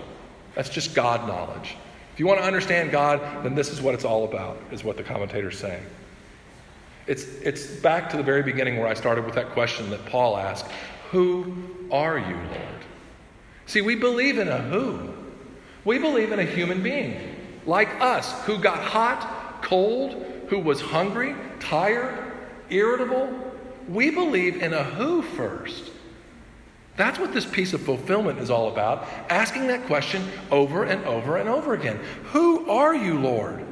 That's 0.57 0.69
just 0.69 0.93
God 0.93 1.29
knowledge. 1.29 1.77
If 2.13 2.21
you 2.21 2.27
want 2.27 2.41
to 2.41 2.47
understand 2.47 2.91
God, 2.91 3.21
then 3.45 3.55
this 3.55 3.71
is 3.71 3.81
what 3.81 3.95
it's 3.95 4.05
all 4.05 4.25
about, 4.25 4.59
is 4.71 4.85
what 4.85 4.97
the 4.97 5.03
commentator's 5.03 5.59
saying. 5.59 5.83
It's, 7.07 7.25
it's 7.43 7.67
back 7.67 8.11
to 8.11 8.17
the 8.17 8.23
very 8.23 8.43
beginning 8.43 8.79
where 8.79 8.87
I 8.87 8.95
started 8.95 9.25
with 9.25 9.35
that 9.35 9.51
question 9.51 9.91
that 9.91 10.05
Paul 10.07 10.37
asked 10.37 10.67
Who 11.11 11.55
are 11.91 12.19
you, 12.19 12.37
Lord? 12.37 12.85
See, 13.67 13.81
we 13.81 13.95
believe 13.95 14.39
in 14.39 14.49
a 14.49 14.59
who. 14.59 15.13
We 15.85 15.99
believe 15.99 16.33
in 16.33 16.39
a 16.39 16.45
human 16.45 16.83
being 16.83 17.33
like 17.67 17.89
us 18.01 18.33
who 18.45 18.59
got 18.59 18.79
hot, 18.81 19.63
cold, 19.63 20.13
who 20.49 20.59
was 20.59 20.81
hungry, 20.81 21.35
tired, 21.61 22.33
irritable. 22.71 23.33
We 23.89 24.11
believe 24.11 24.63
in 24.63 24.75
a 24.75 24.83
who 24.83 25.23
first. 25.23 25.92
That's 26.97 27.19
what 27.19 27.33
this 27.33 27.47
piece 27.47 27.73
of 27.73 27.81
fulfillment 27.81 28.39
is 28.39 28.51
all 28.51 28.71
about, 28.71 29.09
asking 29.31 29.69
that 29.69 29.87
question 29.87 30.29
over 30.51 30.85
and 30.85 31.05
over 31.05 31.39
and 31.39 31.49
over 31.49 31.73
again. 31.75 31.99
Who 32.33 32.69
are 32.69 32.95
you, 32.95 33.19
Lord? 33.19 33.65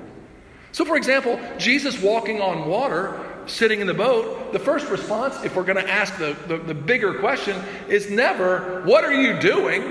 So, 0.72 0.84
for 0.84 0.96
example, 0.96 1.38
Jesus 1.58 2.00
walking 2.00 2.40
on 2.40 2.68
water, 2.68 3.20
sitting 3.46 3.80
in 3.80 3.86
the 3.86 3.94
boat, 3.94 4.52
the 4.52 4.58
first 4.58 4.88
response, 4.88 5.44
if 5.44 5.54
we're 5.54 5.64
going 5.64 5.84
to 5.84 5.90
ask 5.90 6.16
the, 6.16 6.36
the, 6.46 6.56
the, 6.58 6.74
bigger 6.74 7.14
question, 7.14 7.60
is 7.88 8.10
never, 8.10 8.82
What 8.84 9.04
are 9.04 9.12
you 9.12 9.38
doing? 9.38 9.82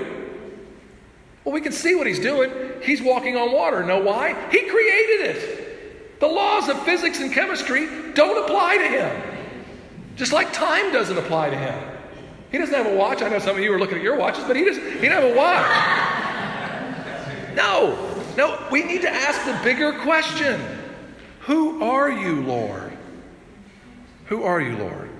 Well, 1.44 1.54
we 1.54 1.60
can 1.60 1.72
see 1.72 1.94
what 1.94 2.06
he's 2.06 2.20
doing. 2.20 2.50
He's 2.82 3.00
walking 3.00 3.36
on 3.36 3.52
water. 3.52 3.84
Know 3.84 4.00
why? 4.00 4.34
He 4.50 4.68
created 4.68 5.36
it. 5.36 6.20
The 6.20 6.26
laws 6.26 6.68
of 6.68 6.82
physics 6.82 7.20
and 7.20 7.32
chemistry 7.32 7.88
don't 8.12 8.44
apply 8.44 8.76
to 8.78 8.88
him, 8.88 9.22
just 10.16 10.32
like 10.32 10.52
time 10.52 10.92
doesn't 10.92 11.16
apply 11.16 11.50
to 11.50 11.56
him. 11.56 11.89
He 12.50 12.58
doesn't 12.58 12.74
have 12.74 12.86
a 12.86 12.96
watch. 12.96 13.22
I 13.22 13.28
know 13.28 13.38
some 13.38 13.56
of 13.56 13.62
you 13.62 13.72
are 13.72 13.78
looking 13.78 13.98
at 13.98 14.02
your 14.02 14.16
watches, 14.16 14.44
but 14.44 14.56
he 14.56 14.64
doesn't, 14.64 14.82
he 14.82 15.08
doesn't 15.08 15.12
have 15.12 15.24
a 15.24 15.34
watch. 15.36 15.66
No, 17.54 17.96
no, 18.36 18.66
we 18.70 18.82
need 18.82 19.02
to 19.02 19.10
ask 19.10 19.44
the 19.44 19.58
bigger 19.64 19.92
question 20.00 20.60
Who 21.40 21.82
are 21.82 22.10
you, 22.10 22.42
Lord? 22.42 22.96
Who 24.26 24.44
are 24.44 24.60
you, 24.60 24.76
Lord? 24.76 25.10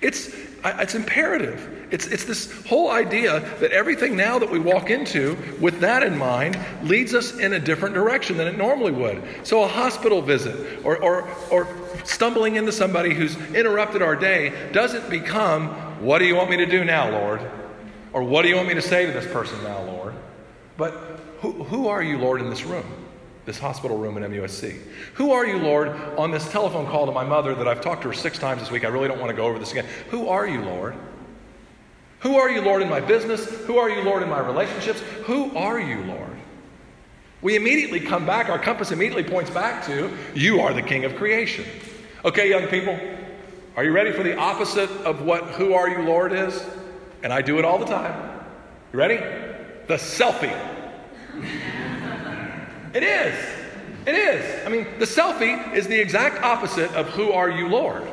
It's, 0.00 0.34
it's 0.64 0.94
imperative. 0.94 1.81
It's, 1.92 2.06
it's 2.06 2.24
this 2.24 2.50
whole 2.64 2.90
idea 2.90 3.40
that 3.60 3.70
everything 3.70 4.16
now 4.16 4.38
that 4.38 4.50
we 4.50 4.58
walk 4.58 4.88
into 4.88 5.36
with 5.60 5.78
that 5.80 6.02
in 6.02 6.16
mind 6.16 6.58
leads 6.82 7.14
us 7.14 7.38
in 7.38 7.52
a 7.52 7.60
different 7.60 7.94
direction 7.94 8.38
than 8.38 8.48
it 8.48 8.56
normally 8.56 8.92
would. 8.92 9.22
So, 9.42 9.62
a 9.62 9.68
hospital 9.68 10.22
visit 10.22 10.80
or, 10.84 10.96
or, 10.96 11.28
or 11.50 11.68
stumbling 12.04 12.56
into 12.56 12.72
somebody 12.72 13.12
who's 13.12 13.36
interrupted 13.54 14.00
our 14.00 14.16
day 14.16 14.70
doesn't 14.72 15.10
become, 15.10 15.68
What 16.02 16.18
do 16.18 16.24
you 16.24 16.34
want 16.34 16.48
me 16.48 16.56
to 16.56 16.66
do 16.66 16.82
now, 16.82 17.10
Lord? 17.10 17.42
Or 18.14 18.22
what 18.22 18.42
do 18.42 18.48
you 18.48 18.56
want 18.56 18.68
me 18.68 18.74
to 18.74 18.82
say 18.82 19.04
to 19.04 19.12
this 19.12 19.30
person 19.30 19.62
now, 19.62 19.82
Lord? 19.82 20.14
But 20.78 20.92
who, 21.40 21.52
who 21.64 21.88
are 21.88 22.02
you, 22.02 22.16
Lord, 22.16 22.40
in 22.40 22.48
this 22.48 22.64
room, 22.64 22.86
this 23.44 23.58
hospital 23.58 23.98
room 23.98 24.16
in 24.16 24.30
MUSC? 24.32 24.78
Who 25.14 25.32
are 25.32 25.46
you, 25.46 25.58
Lord, 25.58 25.88
on 26.16 26.30
this 26.30 26.50
telephone 26.50 26.86
call 26.86 27.04
to 27.04 27.12
my 27.12 27.24
mother 27.24 27.54
that 27.54 27.68
I've 27.68 27.82
talked 27.82 28.02
to 28.02 28.08
her 28.08 28.14
six 28.14 28.38
times 28.38 28.60
this 28.60 28.70
week? 28.70 28.84
I 28.84 28.88
really 28.88 29.08
don't 29.08 29.20
want 29.20 29.30
to 29.30 29.36
go 29.36 29.44
over 29.44 29.58
this 29.58 29.72
again. 29.72 29.86
Who 30.10 30.28
are 30.28 30.46
you, 30.46 30.62
Lord? 30.62 30.94
Who 32.22 32.36
are 32.36 32.48
you, 32.48 32.62
Lord, 32.62 32.82
in 32.82 32.88
my 32.88 33.00
business? 33.00 33.44
Who 33.66 33.78
are 33.78 33.90
you, 33.90 34.02
Lord, 34.02 34.22
in 34.22 34.28
my 34.28 34.38
relationships? 34.38 35.00
Who 35.24 35.54
are 35.56 35.80
you, 35.80 36.04
Lord? 36.04 36.30
We 37.42 37.56
immediately 37.56 37.98
come 37.98 38.24
back, 38.24 38.48
our 38.48 38.58
compass 38.58 38.92
immediately 38.92 39.24
points 39.24 39.50
back 39.50 39.84
to, 39.86 40.16
You 40.32 40.60
are 40.60 40.72
the 40.72 40.82
King 40.82 41.04
of 41.04 41.16
creation. 41.16 41.64
Okay, 42.24 42.48
young 42.48 42.68
people, 42.68 42.96
are 43.74 43.82
you 43.82 43.90
ready 43.90 44.12
for 44.12 44.22
the 44.22 44.36
opposite 44.36 44.90
of 45.04 45.22
what 45.22 45.42
Who 45.50 45.74
Are 45.74 45.88
You, 45.88 46.02
Lord 46.02 46.32
is? 46.32 46.64
And 47.24 47.32
I 47.32 47.42
do 47.42 47.58
it 47.58 47.64
all 47.64 47.78
the 47.78 47.86
time. 47.86 48.44
You 48.92 48.98
ready? 48.98 49.16
The 49.88 49.94
selfie. 49.94 50.56
It 52.94 53.02
is. 53.02 53.34
It 54.04 54.14
is. 54.14 54.66
I 54.66 54.68
mean, 54.68 54.86
the 54.98 55.06
selfie 55.06 55.72
is 55.72 55.86
the 55.86 55.98
exact 55.98 56.42
opposite 56.42 56.92
of 56.92 57.08
who 57.08 57.32
are 57.32 57.48
you, 57.48 57.66
Lord? 57.66 58.06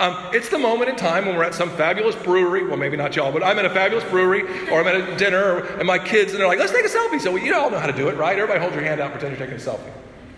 Um, 0.00 0.16
it's 0.32 0.48
the 0.48 0.58
moment 0.58 0.88
in 0.88 0.96
time 0.96 1.26
when 1.26 1.36
we're 1.36 1.44
at 1.44 1.54
some 1.54 1.68
fabulous 1.76 2.16
brewery. 2.16 2.66
Well, 2.66 2.78
maybe 2.78 2.96
not 2.96 3.14
y'all, 3.14 3.30
but 3.30 3.44
I'm 3.44 3.58
at 3.58 3.66
a 3.66 3.70
fabulous 3.70 4.02
brewery 4.04 4.42
or 4.70 4.80
I'm 4.80 4.86
at 4.88 4.96
a 4.96 5.16
dinner 5.16 5.58
and 5.76 5.86
my 5.86 5.98
kids, 5.98 6.32
and 6.32 6.40
they're 6.40 6.48
like, 6.48 6.58
let's 6.58 6.72
take 6.72 6.86
a 6.86 6.88
selfie. 6.88 7.20
So 7.20 7.36
you 7.36 7.54
all 7.54 7.70
know 7.70 7.78
how 7.78 7.86
to 7.86 7.92
do 7.92 8.08
it, 8.08 8.16
right? 8.16 8.38
Everybody 8.38 8.60
hold 8.60 8.72
your 8.72 8.82
hand 8.82 9.02
out, 9.02 9.12
pretend 9.12 9.36
you're 9.36 9.46
taking 9.46 9.62
a 9.62 9.70
selfie. 9.70 9.92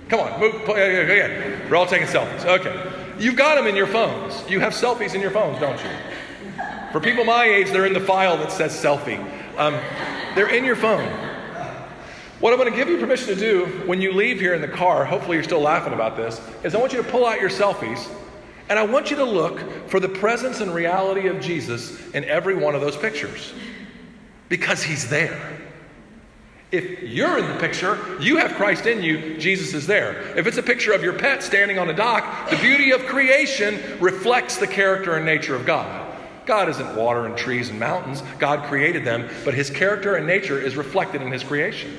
Come 0.08 0.18
on, 0.18 0.40
move. 0.40 0.68
Again. 0.68 1.70
We're 1.70 1.76
all 1.76 1.86
taking 1.86 2.08
selfies. 2.08 2.44
Okay. 2.44 2.92
You've 3.20 3.36
got 3.36 3.54
them 3.54 3.68
in 3.68 3.76
your 3.76 3.86
phones. 3.86 4.50
You 4.50 4.58
have 4.58 4.72
selfies 4.72 5.14
in 5.14 5.20
your 5.20 5.30
phones, 5.30 5.60
don't 5.60 5.78
you? 5.78 5.90
For 6.90 6.98
people 6.98 7.24
my 7.24 7.44
age, 7.44 7.70
they're 7.70 7.86
in 7.86 7.92
the 7.92 8.00
file 8.00 8.36
that 8.38 8.50
says 8.50 8.72
selfie. 8.72 9.20
Um, 9.56 9.74
they're 10.34 10.52
in 10.52 10.64
your 10.64 10.76
phone. 10.76 11.08
What 12.40 12.52
I'm 12.52 12.58
going 12.58 12.70
to 12.70 12.76
give 12.76 12.88
you 12.88 12.98
permission 12.98 13.28
to 13.28 13.36
do 13.36 13.66
when 13.86 14.00
you 14.00 14.12
leave 14.12 14.40
here 14.40 14.54
in 14.54 14.60
the 14.60 14.66
car, 14.66 15.04
hopefully 15.04 15.36
you're 15.36 15.44
still 15.44 15.60
laughing 15.60 15.92
about 15.92 16.16
this, 16.16 16.40
is 16.64 16.74
I 16.74 16.78
want 16.78 16.92
you 16.92 17.00
to 17.00 17.08
pull 17.08 17.24
out 17.24 17.40
your 17.40 17.48
selfies 17.48 18.08
and 18.68 18.78
I 18.78 18.84
want 18.84 19.10
you 19.10 19.16
to 19.16 19.24
look 19.24 19.88
for 19.88 20.00
the 20.00 20.08
presence 20.08 20.60
and 20.60 20.74
reality 20.74 21.28
of 21.28 21.40
Jesus 21.40 22.10
in 22.12 22.24
every 22.24 22.54
one 22.54 22.74
of 22.74 22.80
those 22.80 22.96
pictures 22.96 23.52
because 24.48 24.82
he's 24.82 25.08
there. 25.08 25.58
If 26.70 27.02
you're 27.02 27.38
in 27.38 27.46
the 27.48 27.58
picture, 27.58 27.98
you 28.18 28.38
have 28.38 28.54
Christ 28.54 28.86
in 28.86 29.02
you, 29.02 29.36
Jesus 29.36 29.74
is 29.74 29.86
there. 29.86 30.36
If 30.38 30.46
it's 30.46 30.56
a 30.56 30.62
picture 30.62 30.92
of 30.92 31.02
your 31.02 31.12
pet 31.12 31.42
standing 31.42 31.78
on 31.78 31.90
a 31.90 31.92
dock, 31.92 32.48
the 32.48 32.56
beauty 32.56 32.92
of 32.92 33.04
creation 33.04 33.78
reflects 34.00 34.56
the 34.56 34.66
character 34.66 35.14
and 35.14 35.26
nature 35.26 35.54
of 35.54 35.66
God. 35.66 36.08
God 36.46 36.68
isn't 36.70 36.96
water 36.96 37.26
and 37.26 37.36
trees 37.36 37.68
and 37.68 37.78
mountains, 37.78 38.22
God 38.38 38.64
created 38.68 39.04
them, 39.04 39.28
but 39.44 39.54
his 39.54 39.70
character 39.70 40.16
and 40.16 40.26
nature 40.26 40.58
is 40.58 40.76
reflected 40.76 41.20
in 41.20 41.30
his 41.30 41.44
creation. 41.44 41.96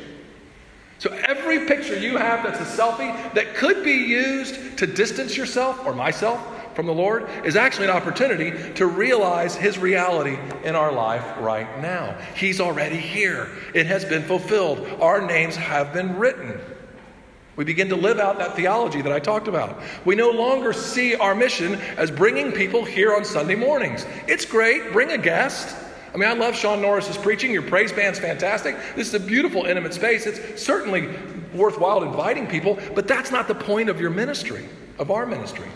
So 1.00 1.12
every 1.28 1.66
picture 1.66 1.98
you 1.98 2.18
have 2.18 2.44
that's 2.44 2.60
a 2.60 2.82
selfie 2.82 3.34
that 3.34 3.56
could 3.56 3.84
be 3.84 3.92
used 3.92 4.78
to 4.78 4.88
distance 4.88 5.36
yourself 5.36 5.86
or 5.86 5.94
myself 5.94 6.42
from 6.76 6.86
the 6.86 6.94
Lord 6.94 7.30
is 7.44 7.56
actually 7.56 7.86
an 7.86 7.96
opportunity 7.96 8.74
to 8.74 8.86
realize 8.86 9.56
His 9.56 9.78
reality 9.78 10.38
in 10.64 10.76
our 10.76 10.92
life 10.92 11.26
right 11.40 11.82
now. 11.82 12.18
He's 12.36 12.60
already 12.60 12.98
here, 12.98 13.50
it 13.74 13.86
has 13.86 14.06
been 14.06 14.24
fulfilled. 14.24 14.80
Our 15.02 15.26
names 15.26 15.56
have 15.56 15.94
been 15.94 16.18
written. 16.18 16.60
We 17.56 17.66
begin 17.66 17.90
to 17.90 17.96
live 17.96 18.20
out 18.20 18.40
that 18.40 18.56
theology 18.56 19.02
that 19.04 19.12
I 19.12 19.20
talked 19.20 19.48
about. 19.48 19.80
We 20.06 20.16
no 20.16 20.32
longer 20.32 20.74
see 20.74 21.16
our 21.16 21.36
mission 21.36 21.76
as 21.98 22.10
bringing 22.10 22.52
people 22.52 22.84
here 22.84 23.16
on 23.16 23.24
Sunday 23.24 23.56
mornings. 23.56 24.08
It's 24.28 24.46
great, 24.46 24.92
bring 24.92 25.12
a 25.12 25.18
guest. 25.20 25.76
I 26.14 26.18
mean, 26.18 26.30
I 26.30 26.34
love 26.34 26.56
Sean 26.56 26.82
Norris's 26.82 27.18
preaching. 27.18 27.52
Your 27.52 27.62
praise 27.62 27.92
band's 27.92 28.20
fantastic. 28.20 28.76
This 28.96 29.08
is 29.08 29.14
a 29.14 29.20
beautiful, 29.20 29.66
intimate 29.66 29.94
space. 29.94 30.26
It's 30.26 30.64
certainly 30.64 31.10
worthwhile 31.54 32.04
inviting 32.04 32.48
people, 32.48 32.80
but 32.96 33.08
that's 33.08 33.32
not 33.32 33.48
the 33.48 33.56
point 33.56 33.90
of 33.90 34.02
your 34.02 34.10
ministry, 34.10 34.68
of 34.98 35.12
our 35.12 35.26
ministry. 35.26 35.70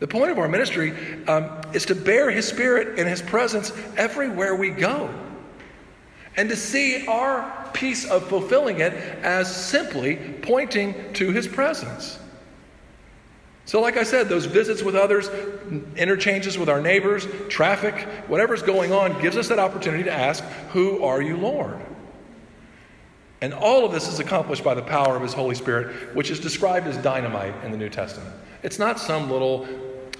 The 0.00 0.08
point 0.08 0.30
of 0.30 0.38
our 0.38 0.48
ministry 0.48 0.92
um, 1.28 1.60
is 1.72 1.86
to 1.86 1.94
bear 1.94 2.30
His 2.30 2.46
Spirit 2.46 2.98
and 2.98 3.08
His 3.08 3.22
presence 3.22 3.72
everywhere 3.96 4.54
we 4.54 4.70
go. 4.70 5.12
And 6.36 6.48
to 6.48 6.56
see 6.56 7.06
our 7.06 7.70
piece 7.74 8.04
of 8.04 8.28
fulfilling 8.28 8.80
it 8.80 8.92
as 9.22 9.54
simply 9.54 10.16
pointing 10.42 11.12
to 11.14 11.30
His 11.30 11.46
presence. 11.46 12.18
So, 13.66 13.80
like 13.80 13.96
I 13.96 14.02
said, 14.02 14.28
those 14.28 14.44
visits 14.44 14.82
with 14.82 14.94
others, 14.94 15.28
interchanges 15.96 16.58
with 16.58 16.68
our 16.68 16.82
neighbors, 16.82 17.26
traffic, 17.48 17.94
whatever's 18.28 18.62
going 18.62 18.92
on, 18.92 19.20
gives 19.22 19.36
us 19.38 19.48
that 19.48 19.58
opportunity 19.58 20.04
to 20.04 20.12
ask, 20.12 20.44
Who 20.72 21.02
are 21.02 21.22
you, 21.22 21.36
Lord? 21.36 21.80
And 23.40 23.54
all 23.54 23.84
of 23.84 23.92
this 23.92 24.08
is 24.08 24.20
accomplished 24.20 24.64
by 24.64 24.74
the 24.74 24.82
power 24.82 25.16
of 25.16 25.22
His 25.22 25.32
Holy 25.32 25.54
Spirit, 25.54 26.14
which 26.14 26.30
is 26.30 26.40
described 26.40 26.86
as 26.86 26.96
dynamite 26.98 27.54
in 27.64 27.70
the 27.70 27.78
New 27.78 27.88
Testament. 27.88 28.34
It's 28.62 28.78
not 28.78 28.98
some 28.98 29.30
little 29.30 29.66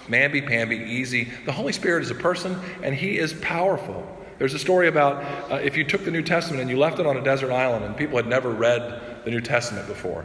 mamby 0.08 0.46
pamby, 0.46 0.76
easy. 0.76 1.28
The 1.44 1.52
Holy 1.52 1.72
Spirit 1.72 2.02
is 2.02 2.10
a 2.10 2.14
person, 2.14 2.58
and 2.82 2.94
He 2.94 3.18
is 3.18 3.32
powerful. 3.34 4.06
There's 4.38 4.54
a 4.54 4.58
story 4.58 4.88
about 4.88 5.50
uh, 5.50 5.56
if 5.56 5.76
you 5.76 5.84
took 5.84 6.04
the 6.04 6.10
New 6.10 6.22
Testament 6.22 6.60
and 6.60 6.68
you 6.68 6.76
left 6.76 6.98
it 6.98 7.06
on 7.06 7.16
a 7.16 7.22
desert 7.22 7.52
island, 7.52 7.84
and 7.84 7.96
people 7.96 8.16
had 8.16 8.26
never 8.26 8.50
read 8.50 9.22
the 9.24 9.30
New 9.30 9.40
Testament 9.40 9.86
before. 9.86 10.24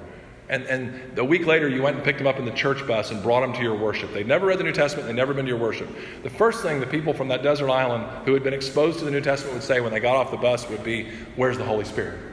And, 0.50 0.66
and 0.66 1.18
a 1.20 1.24
week 1.24 1.46
later, 1.46 1.70
you 1.70 1.84
went 1.84 1.96
and 1.96 2.04
picked 2.04 2.18
them 2.18 2.26
up 2.26 2.40
in 2.40 2.46
the 2.46 2.52
church 2.52 2.86
bus 2.88 3.12
and 3.12 3.22
brought 3.22 3.42
them 3.42 3.54
to 3.54 3.62
your 3.62 3.78
worship. 3.78 4.12
They'd 4.14 4.28
never 4.28 4.48
read 4.48 4.58
the 4.58 4.64
New 4.64 4.72
Testament, 4.72 5.08
they'd 5.08 5.16
never 5.16 5.34
been 5.34 5.46
to 5.46 5.50
your 5.50 5.60
worship. 5.60 5.88
The 6.24 6.30
first 6.30 6.64
thing 6.64 6.80
the 6.80 6.88
people 6.88 7.14
from 7.14 7.28
that 7.28 7.44
desert 7.44 7.70
island 7.70 8.26
who 8.26 8.34
had 8.34 8.44
been 8.44 8.54
exposed 8.54 8.98
to 9.00 9.06
the 9.06 9.12
New 9.12 9.22
Testament 9.22 9.54
would 9.54 9.64
say 9.64 9.80
when 9.80 9.92
they 9.94 10.00
got 10.00 10.16
off 10.16 10.32
the 10.32 10.38
bus 10.38 10.68
would 10.70 10.84
be, 10.84 11.08
Where's 11.36 11.60
the 11.60 11.66
Holy 11.66 11.86
Spirit? 11.86 12.29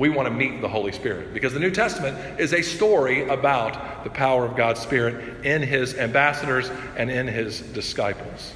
We 0.00 0.08
want 0.08 0.28
to 0.28 0.32
meet 0.32 0.62
the 0.62 0.68
Holy 0.68 0.92
Spirit 0.92 1.34
because 1.34 1.52
the 1.52 1.60
New 1.60 1.70
Testament 1.70 2.40
is 2.40 2.54
a 2.54 2.62
story 2.62 3.28
about 3.28 4.02
the 4.02 4.08
power 4.08 4.46
of 4.46 4.56
God's 4.56 4.80
Spirit 4.80 5.44
in 5.44 5.60
his 5.60 5.94
ambassadors 5.94 6.70
and 6.96 7.10
in 7.10 7.26
his 7.26 7.60
disciples. 7.60 8.54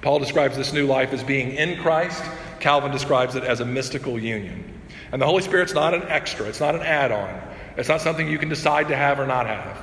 Paul 0.00 0.20
describes 0.20 0.56
this 0.56 0.72
new 0.72 0.86
life 0.86 1.12
as 1.12 1.24
being 1.24 1.56
in 1.56 1.82
Christ. 1.82 2.22
Calvin 2.60 2.92
describes 2.92 3.34
it 3.34 3.42
as 3.42 3.58
a 3.58 3.64
mystical 3.64 4.16
union. 4.16 4.80
And 5.10 5.20
the 5.20 5.26
Holy 5.26 5.42
Spirit's 5.42 5.74
not 5.74 5.92
an 5.92 6.04
extra, 6.04 6.46
it's 6.46 6.60
not 6.60 6.76
an 6.76 6.82
add 6.82 7.10
on. 7.10 7.42
It's 7.76 7.88
not 7.88 8.00
something 8.00 8.28
you 8.28 8.38
can 8.38 8.48
decide 8.48 8.86
to 8.88 8.96
have 8.96 9.18
or 9.18 9.26
not 9.26 9.48
have. 9.48 9.76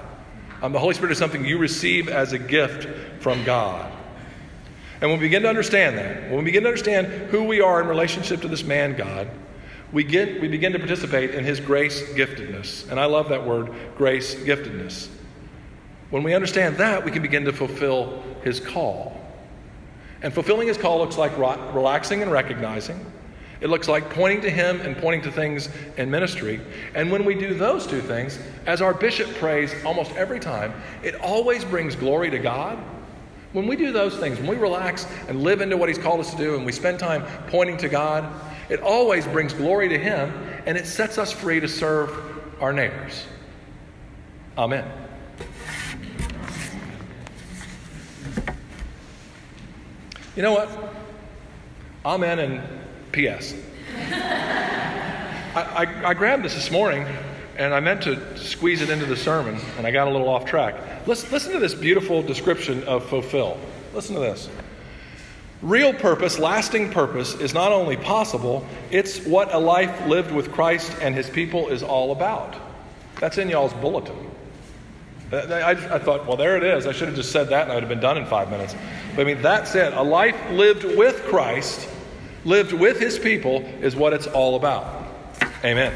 Um, 0.62 0.72
the 0.72 0.80
Holy 0.80 0.94
Spirit 0.94 1.12
is 1.12 1.18
something 1.18 1.44
you 1.44 1.58
receive 1.58 2.08
as 2.08 2.32
a 2.32 2.40
gift 2.40 2.88
from 3.22 3.44
God. 3.44 3.92
And 5.02 5.12
when 5.12 5.20
we 5.20 5.26
begin 5.26 5.42
to 5.42 5.50
understand 5.50 5.98
that, 5.98 6.30
when 6.30 6.38
we 6.38 6.46
begin 6.46 6.64
to 6.64 6.70
understand 6.70 7.08
who 7.30 7.44
we 7.44 7.60
are 7.60 7.82
in 7.82 7.90
relationship 7.90 8.40
to 8.40 8.48
this 8.48 8.64
man, 8.64 8.96
God, 8.96 9.28
we, 9.96 10.04
get, 10.04 10.42
we 10.42 10.50
begin 10.50 10.74
to 10.74 10.78
participate 10.78 11.34
in 11.34 11.46
his 11.46 11.62
grace 11.62 12.04
giftedness. 12.10 12.92
And 12.92 13.00
I 13.00 13.06
love 13.06 13.30
that 13.30 13.48
word, 13.48 13.72
grace 13.96 14.36
giftedness. 14.36 15.08
When 16.10 16.22
we 16.22 16.34
understand 16.34 16.76
that, 16.78 17.06
we 17.06 17.12
can 17.12 17.22
begin 17.22 17.46
to 17.46 17.54
fulfill 17.54 18.22
his 18.44 18.60
call. 18.60 19.18
And 20.22 20.34
fulfilling 20.34 20.68
his 20.68 20.78
call 20.78 20.98
looks 20.98 21.18
like 21.18 21.38
relaxing 21.38 22.22
and 22.22 22.30
recognizing. 22.30 23.06
It 23.62 23.70
looks 23.70 23.88
like 23.88 24.10
pointing 24.10 24.42
to 24.42 24.50
him 24.50 24.82
and 24.82 24.98
pointing 24.98 25.22
to 25.22 25.32
things 25.32 25.70
in 25.96 26.12
ministry. 26.12 26.60
And 26.94 27.10
when 27.10 27.24
we 27.24 27.34
do 27.34 27.54
those 27.54 27.88
two 27.88 28.02
things, 28.02 28.38
as 28.66 28.82
our 28.82 28.94
bishop 28.94 29.34
prays 29.36 29.74
almost 29.86 30.14
every 30.18 30.42
time, 30.42 30.74
it 31.04 31.16
always 31.22 31.64
brings 31.64 31.96
glory 31.96 32.30
to 32.32 32.40
God. 32.40 32.78
When 33.54 33.66
we 33.66 33.78
do 33.78 33.94
those 33.94 34.18
things, 34.18 34.40
when 34.40 34.48
we 34.48 34.58
relax 34.58 35.08
and 35.30 35.42
live 35.42 35.62
into 35.62 35.78
what 35.78 35.88
he's 35.88 35.98
called 35.98 36.20
us 36.20 36.32
to 36.32 36.38
do, 36.38 36.56
and 36.58 36.66
we 36.66 36.74
spend 36.74 37.00
time 37.00 37.24
pointing 37.48 37.78
to 37.78 37.88
God, 37.88 38.30
it 38.70 38.80
always 38.82 39.26
brings 39.28 39.54
glory 39.54 39.90
to 39.90 39.98
Him 39.98 40.34
and 40.66 40.78
it 40.78 40.88
sets 40.88 41.18
us 41.18 41.32
free 41.32 41.60
to 41.60 41.68
serve 41.68 42.12
our 42.62 42.74
neighbors. 42.74 43.26
Amen. 44.58 44.90
You 50.36 50.42
know 50.42 50.54
what? 50.54 50.70
Amen 52.06 52.40
and 52.40 52.62
P.S. 53.12 53.56
I, 55.56 55.56
I, 55.56 56.10
I, 56.10 56.14
grabbed 56.14 56.44
this 56.44 56.54
this 56.54 56.70
morning 56.70 57.08
and 57.58 57.74
I 57.74 57.80
meant 57.80 58.04
to 58.04 58.38
squeeze 58.38 58.82
it 58.82 58.90
into 58.90 59.06
the 59.06 59.16
sermon 59.16 59.58
and 59.78 59.88
I 59.88 59.92
got 59.92 60.08
a 60.08 60.12
little 60.12 60.28
off 60.28 60.46
track. 60.46 60.76
Listen, 61.08 61.32
listen 61.32 61.54
to 61.54 61.60
this 61.60 61.74
beautiful 61.74 62.22
description 62.22 62.84
of 62.84 63.06
fulfill. 63.06 63.58
Listen 63.94 64.16
to 64.16 64.22
this. 64.22 64.50
Real 65.62 65.94
purpose, 65.94 66.38
lasting 66.38 66.92
purpose, 66.92 67.34
is 67.36 67.54
not 67.54 67.72
only 67.72 67.98
possible, 67.98 68.66
it's 68.92 69.26
what 69.26 69.54
a 69.54 69.58
life 69.58 70.06
lived 70.06 70.32
with 70.32 70.52
Christ 70.52 70.96
and 71.02 71.16
his 71.16 71.30
people 71.30 71.70
is 71.70 71.82
all 71.82 72.12
about. 72.12 72.56
That's 73.20 73.38
in 73.38 73.50
y'all's 73.50 73.74
bulletin. 73.74 74.16
I, 75.32 75.72
I, 75.72 76.00
thought, 76.00 76.28
well, 76.28 76.38
there 76.38 76.56
it 76.56 76.64
is. 76.64 76.86
I 76.86 76.92
should 76.92 77.08
have 77.08 77.18
just 77.18 77.32
said 77.32 77.50
that 77.50 77.64
and 77.64 77.72
I 77.72 77.76
would 77.76 77.84
have 77.84 77.90
been 77.90 78.00
done 78.00 78.18
in 78.18 78.26
five 78.26 78.52
minutes. 78.52 78.76
But 79.16 79.22
I 79.22 79.34
mean, 79.34 79.42
that's 79.42 79.74
it. 79.76 79.94
A 79.94 80.04
life 80.04 80.38
lived 80.52 80.84
with 80.84 81.24
Christ, 81.24 81.90
lived 82.44 82.74
with 82.74 83.00
his 83.00 83.18
people, 83.18 83.62
is 83.82 83.96
what 83.96 84.14
it's 84.14 84.28
all 84.28 84.56
about. 84.56 85.08
Amen. 85.64 85.94